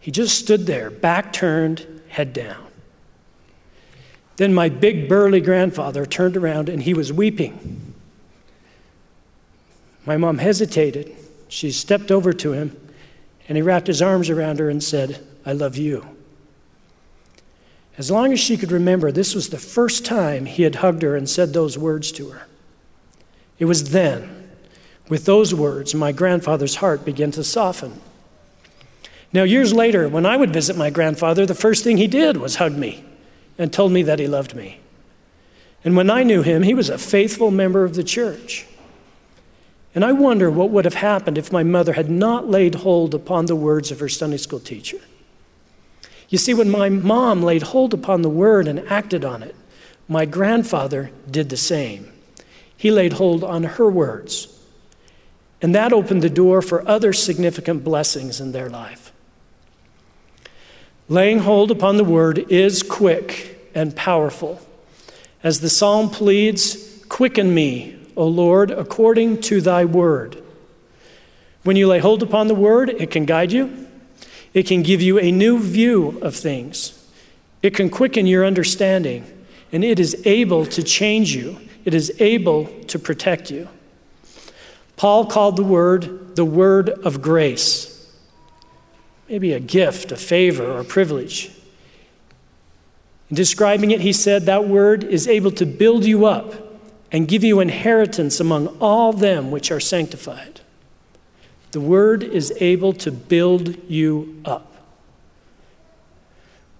He 0.00 0.10
just 0.10 0.38
stood 0.38 0.66
there, 0.66 0.90
back 0.90 1.32
turned, 1.32 1.86
head 2.08 2.32
down. 2.32 2.64
Then 4.36 4.54
my 4.54 4.68
big 4.68 5.08
burly 5.08 5.40
grandfather 5.40 6.06
turned 6.06 6.36
around 6.36 6.68
and 6.68 6.82
he 6.82 6.94
was 6.94 7.12
weeping. 7.12 7.94
My 10.04 10.16
mom 10.16 10.38
hesitated 10.38 11.16
she 11.48 11.70
stepped 11.70 12.10
over 12.10 12.32
to 12.32 12.52
him, 12.52 12.76
and 13.48 13.56
he 13.56 13.62
wrapped 13.62 13.86
his 13.86 14.02
arms 14.02 14.28
around 14.28 14.58
her 14.58 14.68
and 14.68 14.82
said, 14.82 15.24
I 15.44 15.52
love 15.52 15.76
you. 15.76 16.06
As 17.98 18.10
long 18.10 18.32
as 18.32 18.40
she 18.40 18.56
could 18.56 18.72
remember, 18.72 19.10
this 19.10 19.34
was 19.34 19.48
the 19.48 19.58
first 19.58 20.04
time 20.04 20.46
he 20.46 20.64
had 20.64 20.76
hugged 20.76 21.02
her 21.02 21.16
and 21.16 21.28
said 21.28 21.52
those 21.52 21.78
words 21.78 22.12
to 22.12 22.30
her. 22.30 22.46
It 23.58 23.64
was 23.64 23.90
then, 23.90 24.50
with 25.08 25.24
those 25.24 25.54
words, 25.54 25.94
my 25.94 26.12
grandfather's 26.12 26.76
heart 26.76 27.04
began 27.04 27.30
to 27.32 27.44
soften. 27.44 28.00
Now, 29.32 29.42
years 29.42 29.72
later, 29.72 30.08
when 30.08 30.26
I 30.26 30.36
would 30.36 30.52
visit 30.52 30.76
my 30.76 30.90
grandfather, 30.90 31.46
the 31.46 31.54
first 31.54 31.84
thing 31.84 31.96
he 31.96 32.06
did 32.06 32.36
was 32.36 32.56
hug 32.56 32.76
me 32.76 33.04
and 33.58 33.72
told 33.72 33.92
me 33.92 34.02
that 34.02 34.18
he 34.18 34.26
loved 34.26 34.54
me. 34.54 34.80
And 35.84 35.96
when 35.96 36.10
I 36.10 36.22
knew 36.22 36.42
him, 36.42 36.62
he 36.62 36.74
was 36.74 36.88
a 36.88 36.98
faithful 36.98 37.50
member 37.50 37.84
of 37.84 37.94
the 37.94 38.04
church. 38.04 38.66
And 39.94 40.04
I 40.04 40.12
wonder 40.12 40.50
what 40.50 40.70
would 40.70 40.84
have 40.84 40.94
happened 40.94 41.38
if 41.38 41.52
my 41.52 41.62
mother 41.62 41.94
had 41.94 42.10
not 42.10 42.48
laid 42.48 42.76
hold 42.76 43.14
upon 43.14 43.46
the 43.46 43.56
words 43.56 43.90
of 43.90 44.00
her 44.00 44.08
Sunday 44.08 44.36
school 44.36 44.60
teacher. 44.60 44.98
You 46.28 46.38
see, 46.38 46.54
when 46.54 46.70
my 46.70 46.88
mom 46.88 47.42
laid 47.42 47.62
hold 47.62 47.94
upon 47.94 48.22
the 48.22 48.28
word 48.28 48.68
and 48.68 48.80
acted 48.88 49.24
on 49.24 49.42
it, 49.42 49.54
my 50.08 50.24
grandfather 50.24 51.10
did 51.30 51.48
the 51.48 51.56
same. 51.56 52.12
He 52.76 52.90
laid 52.90 53.14
hold 53.14 53.42
on 53.42 53.64
her 53.64 53.88
words. 53.88 54.48
And 55.62 55.74
that 55.74 55.92
opened 55.92 56.22
the 56.22 56.30
door 56.30 56.60
for 56.60 56.86
other 56.86 57.12
significant 57.12 57.82
blessings 57.82 58.40
in 58.40 58.52
their 58.52 58.68
life. 58.68 59.12
Laying 61.08 61.40
hold 61.40 61.70
upon 61.70 61.96
the 61.96 62.04
word 62.04 62.50
is 62.50 62.82
quick 62.82 63.70
and 63.74 63.94
powerful. 63.94 64.60
As 65.42 65.60
the 65.60 65.70
psalm 65.70 66.10
pleads, 66.10 66.86
Quicken 67.08 67.54
me, 67.54 67.96
O 68.16 68.26
Lord, 68.26 68.70
according 68.70 69.40
to 69.42 69.60
thy 69.60 69.84
word. 69.84 70.42
When 71.62 71.76
you 71.76 71.86
lay 71.86 71.98
hold 71.98 72.22
upon 72.22 72.48
the 72.48 72.54
word, 72.54 72.90
it 72.90 73.10
can 73.10 73.24
guide 73.24 73.52
you, 73.52 73.86
it 74.54 74.66
can 74.66 74.82
give 74.82 75.02
you 75.02 75.18
a 75.18 75.30
new 75.30 75.58
view 75.58 76.18
of 76.20 76.34
things, 76.34 77.06
it 77.62 77.74
can 77.74 77.90
quicken 77.90 78.26
your 78.26 78.44
understanding, 78.44 79.24
and 79.72 79.84
it 79.84 79.98
is 79.98 80.20
able 80.24 80.66
to 80.66 80.82
change 80.82 81.34
you, 81.34 81.58
it 81.86 81.94
is 81.94 82.12
able 82.18 82.66
to 82.88 82.98
protect 82.98 83.50
you. 83.50 83.68
Paul 84.96 85.24
called 85.24 85.56
the 85.56 85.62
word 85.62 86.36
the 86.36 86.44
word 86.44 86.90
of 86.90 87.22
grace, 87.22 88.12
maybe 89.28 89.52
a 89.52 89.60
gift, 89.60 90.12
a 90.12 90.16
favor, 90.16 90.70
or 90.70 90.84
privilege. 90.84 91.50
In 93.30 93.36
describing 93.36 93.90
it, 93.90 94.02
he 94.02 94.12
said 94.12 94.42
that 94.44 94.68
word 94.68 95.02
is 95.02 95.26
able 95.26 95.50
to 95.52 95.64
build 95.64 96.04
you 96.04 96.26
up 96.26 96.54
and 97.10 97.26
give 97.26 97.42
you 97.42 97.60
inheritance 97.60 98.38
among 98.38 98.66
all 98.80 99.12
them 99.12 99.50
which 99.50 99.70
are 99.70 99.80
sanctified. 99.80 100.60
The 101.70 101.80
word 101.80 102.22
is 102.22 102.52
able 102.60 102.92
to 102.94 103.10
build 103.10 103.76
you 103.88 104.42
up. 104.44 104.74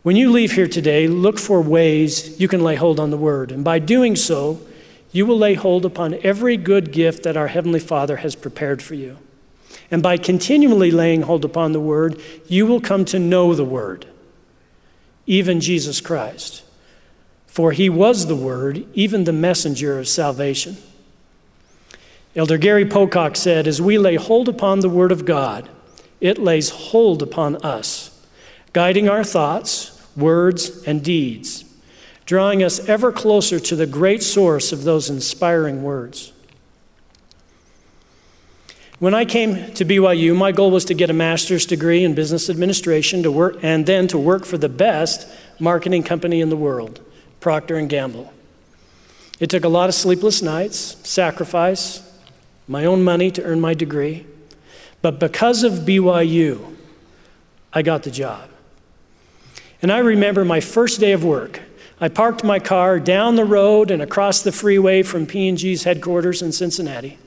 When 0.03 0.17
you 0.17 0.31
leave 0.31 0.53
here 0.53 0.69
today, 0.69 1.09
look 1.09 1.39
for 1.39 1.61
ways 1.61 2.39
you 2.41 2.47
can 2.47 2.63
lay 2.63 2.77
hold 2.77 3.01
on 3.01 3.11
the 3.11 3.17
word. 3.17 3.51
And 3.51 3.65
by 3.65 3.79
doing 3.79 4.15
so, 4.17 4.61
you 5.17 5.27
will 5.27 5.39
lay 5.39 5.55
hold 5.55 5.85
upon 5.85 6.15
every 6.23 6.57
good 6.57 6.93
gift 6.93 7.23
that 7.23 7.37
our 7.37 7.49
Heavenly 7.49 7.81
Father 7.81 8.19
has 8.19 8.37
prepared 8.37 8.83
for 8.83 8.95
you. 8.95 9.19
And 9.91 10.03
by 10.03 10.17
continually 10.17 10.91
laying 10.91 11.23
hold 11.23 11.45
upon 11.45 11.73
the 11.73 11.81
word, 11.81 12.21
you 12.47 12.67
will 12.67 12.81
come 12.81 13.05
to 13.07 13.19
know 13.19 13.55
the 13.55 13.65
word, 13.65 14.07
even 15.27 15.61
Jesus 15.61 16.01
Christ. 16.01 16.63
For 17.47 17.73
he 17.73 17.89
was 17.89 18.27
the 18.27 18.37
word, 18.37 18.87
even 18.95 19.25
the 19.25 19.33
messenger 19.33 19.99
of 19.99 20.07
salvation. 20.07 20.77
Elder 22.35 22.59
Gary 22.59 22.85
Pocock 22.85 23.37
said, 23.37 23.67
As 23.67 23.81
we 23.81 23.97
lay 23.97 24.17
hold 24.17 24.49
upon 24.49 24.81
the 24.81 24.91
word 24.91 25.13
of 25.13 25.25
God, 25.25 25.69
it 26.21 26.39
lays 26.39 26.69
hold 26.69 27.23
upon 27.23 27.57
us, 27.57 28.11
guiding 28.73 29.09
our 29.09 29.25
thoughts 29.25 29.97
words, 30.17 30.83
and 30.85 31.05
deeds, 31.05 31.65
drawing 32.27 32.63
us 32.63 32.87
ever 32.89 33.13
closer 33.13 33.59
to 33.61 33.77
the 33.77 33.87
great 33.87 34.23
source 34.23 34.73
of 34.73 34.85
those 34.85 35.09
inspiring 35.09 35.83
words. 35.83 36.33
When 38.99 39.15
I 39.15 39.25
came 39.25 39.73
to 39.75 39.85
BYU, 39.85 40.35
my 40.35 40.53
goal 40.53 40.71
was 40.71 40.85
to 40.87 40.95
get 40.95 41.11
a 41.11 41.13
master's 41.13 41.67
degree 41.67 42.03
in 42.03 42.15
business 42.15 42.49
administration 42.49 43.23
to 43.23 43.31
work 43.31 43.59
and 43.63 43.87
then 43.87 44.09
to 44.09 44.19
work 44.19 44.45
for 44.45 44.59
the 44.59 44.71
best 44.71 45.29
marketing 45.61 46.03
company 46.03 46.41
in 46.41 46.49
the 46.49 46.57
world, 46.57 47.01
Procter 47.41 47.81
Gamble. 47.83 48.33
It 49.39 49.51
took 49.51 49.65
a 49.65 49.69
lot 49.69 49.91
of 49.91 49.95
sleepless 49.95 50.41
nights, 50.41 50.97
sacrifice, 51.07 52.03
my 52.67 52.87
own 52.87 53.05
money 53.05 53.31
to 53.33 53.43
earn 53.45 53.61
my 53.61 53.75
degree, 53.75 54.27
but 55.03 55.21
because 55.21 55.63
of 55.63 55.85
BYU, 55.85 56.75
I 57.73 57.83
got 57.83 58.03
the 58.03 58.11
job. 58.11 58.49
And 59.83 59.93
I 59.93 59.99
remember 59.99 60.45
my 60.45 60.61
first 60.61 61.01
day 61.01 61.13
of 61.13 61.23
work. 61.23 61.61
I 62.01 62.09
parked 62.09 62.45
my 62.45 62.59
car 62.59 63.01
down 63.01 63.37
the 63.37 63.45
road 63.45 63.91
and 63.91 64.03
across 64.03 64.43
the 64.43 64.53
freeway 64.53 65.03
from 65.03 65.27
P&G's 65.27 65.85
headquarters 65.85 66.43
in 66.43 66.53
Cincinnati. 66.53 67.19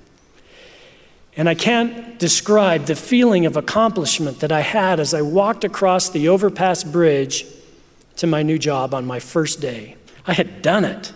And 1.36 1.50
I 1.50 1.56
can't 1.56 2.20
describe 2.20 2.86
the 2.86 2.96
feeling 2.96 3.46
of 3.46 3.58
accomplishment 3.58 4.42
that 4.42 4.52
I 4.52 4.62
had 4.62 5.00
as 5.00 5.14
I 5.14 5.22
walked 5.22 5.64
across 5.64 6.10
the 6.10 6.28
overpass 6.28 6.84
bridge 6.84 7.46
to 8.18 8.28
my 8.28 8.44
new 8.44 8.60
job 8.60 8.94
on 8.94 9.06
my 9.06 9.20
first 9.20 9.60
day. 9.60 9.96
I 10.28 10.34
had 10.34 10.62
done 10.62 10.86
it. 10.86 11.14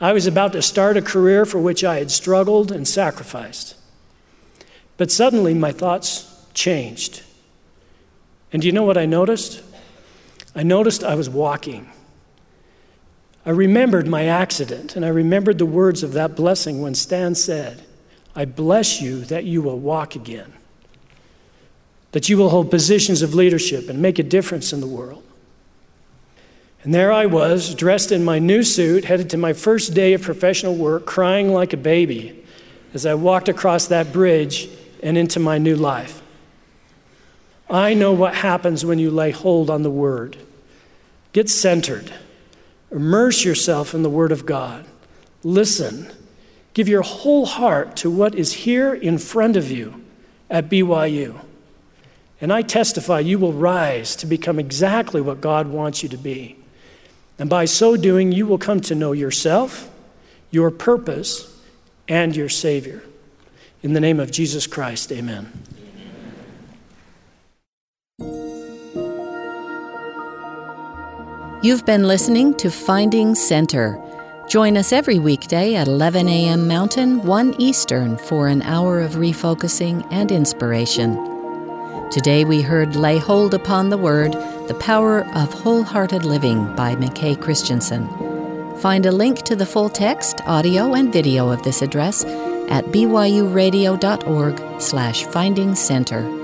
I 0.00 0.12
was 0.12 0.26
about 0.26 0.52
to 0.52 0.62
start 0.62 0.96
a 0.96 1.02
career 1.02 1.46
for 1.46 1.60
which 1.60 1.84
I 1.84 1.96
had 1.96 2.10
struggled 2.10 2.70
and 2.70 2.86
sacrificed. 2.86 3.76
But 4.96 5.10
suddenly 5.10 5.54
my 5.54 5.72
thoughts 5.72 6.30
changed. 6.52 7.22
And 8.52 8.60
do 8.60 8.68
you 8.68 8.72
know 8.72 8.82
what 8.82 8.98
I 8.98 9.06
noticed? 9.06 9.62
I 10.54 10.62
noticed 10.62 11.02
I 11.02 11.14
was 11.14 11.30
walking. 11.30 11.88
I 13.46 13.50
remembered 13.50 14.06
my 14.06 14.24
accident, 14.24 14.96
and 14.96 15.04
I 15.04 15.08
remembered 15.08 15.58
the 15.58 15.66
words 15.66 16.02
of 16.02 16.12
that 16.14 16.34
blessing 16.34 16.80
when 16.80 16.94
Stan 16.94 17.34
said, 17.34 17.82
I 18.34 18.46
bless 18.46 19.00
you 19.00 19.20
that 19.26 19.44
you 19.44 19.60
will 19.62 19.78
walk 19.78 20.16
again, 20.16 20.52
that 22.12 22.28
you 22.28 22.38
will 22.38 22.50
hold 22.50 22.70
positions 22.70 23.22
of 23.22 23.34
leadership 23.34 23.88
and 23.88 24.00
make 24.00 24.18
a 24.18 24.22
difference 24.22 24.72
in 24.72 24.80
the 24.80 24.86
world. 24.86 25.22
And 26.82 26.92
there 26.92 27.12
I 27.12 27.26
was, 27.26 27.74
dressed 27.74 28.12
in 28.12 28.24
my 28.24 28.38
new 28.38 28.62
suit, 28.62 29.06
headed 29.06 29.30
to 29.30 29.36
my 29.36 29.52
first 29.52 29.94
day 29.94 30.12
of 30.12 30.22
professional 30.22 30.74
work, 30.74 31.06
crying 31.06 31.52
like 31.52 31.72
a 31.72 31.78
baby 31.78 32.44
as 32.92 33.06
I 33.06 33.14
walked 33.14 33.48
across 33.48 33.86
that 33.86 34.12
bridge 34.12 34.68
and 35.02 35.16
into 35.16 35.40
my 35.40 35.58
new 35.58 35.76
life. 35.76 36.22
I 37.70 37.94
know 37.94 38.12
what 38.12 38.34
happens 38.34 38.84
when 38.84 38.98
you 38.98 39.10
lay 39.10 39.30
hold 39.30 39.70
on 39.70 39.82
the 39.82 39.90
Word. 39.90 40.36
Get 41.32 41.48
centered. 41.48 42.12
Immerse 42.94 43.44
yourself 43.44 43.92
in 43.92 44.02
the 44.02 44.08
Word 44.08 44.32
of 44.32 44.46
God. 44.46 44.86
Listen. 45.42 46.10
Give 46.74 46.88
your 46.88 47.02
whole 47.02 47.46
heart 47.46 47.96
to 47.98 48.10
what 48.10 48.34
is 48.34 48.52
here 48.52 48.92
in 48.92 49.18
front 49.18 49.56
of 49.56 49.70
you 49.70 50.02
at 50.50 50.68
BYU. 50.68 51.40
And 52.40 52.52
I 52.52 52.62
testify 52.62 53.20
you 53.20 53.38
will 53.38 53.52
rise 53.52 54.16
to 54.16 54.26
become 54.26 54.58
exactly 54.58 55.20
what 55.20 55.40
God 55.40 55.68
wants 55.68 56.02
you 56.02 56.08
to 56.08 56.16
be. 56.16 56.56
And 57.38 57.48
by 57.48 57.64
so 57.64 57.96
doing, 57.96 58.32
you 58.32 58.44
will 58.46 58.58
come 58.58 58.80
to 58.82 58.94
know 58.94 59.12
yourself, 59.12 59.88
your 60.50 60.70
purpose, 60.70 61.56
and 62.08 62.34
your 62.34 62.48
Savior. 62.48 63.04
In 63.82 63.92
the 63.92 64.00
name 64.00 64.18
of 64.18 64.30
Jesus 64.30 64.66
Christ, 64.66 65.12
amen. 65.12 65.52
You've 71.64 71.86
been 71.86 72.06
listening 72.06 72.52
to 72.58 72.70
Finding 72.70 73.34
Center. 73.34 73.98
Join 74.50 74.76
us 74.76 74.92
every 74.92 75.18
weekday 75.18 75.76
at 75.76 75.88
11 75.88 76.28
a.m. 76.28 76.68
Mountain, 76.68 77.22
1 77.22 77.54
Eastern 77.58 78.18
for 78.18 78.48
an 78.48 78.60
hour 78.60 79.00
of 79.00 79.12
refocusing 79.12 80.06
and 80.12 80.30
inspiration. 80.30 81.14
Today 82.10 82.44
we 82.44 82.60
heard 82.60 82.96
Lay 82.96 83.16
Hold 83.16 83.54
Upon 83.54 83.88
the 83.88 83.96
Word, 83.96 84.32
The 84.68 84.76
Power 84.78 85.24
of 85.28 85.54
Wholehearted 85.54 86.26
Living 86.26 86.66
by 86.76 86.96
McKay 86.96 87.40
Christensen. 87.40 88.10
Find 88.80 89.06
a 89.06 89.10
link 89.10 89.40
to 89.44 89.56
the 89.56 89.64
full 89.64 89.88
text, 89.88 90.42
audio, 90.44 90.92
and 90.92 91.10
video 91.10 91.48
of 91.48 91.62
this 91.62 91.80
address 91.80 92.26
at 92.68 92.84
byuradio.org 92.88 94.82
slash 94.82 95.24
finding 95.28 95.74
center. 95.74 96.43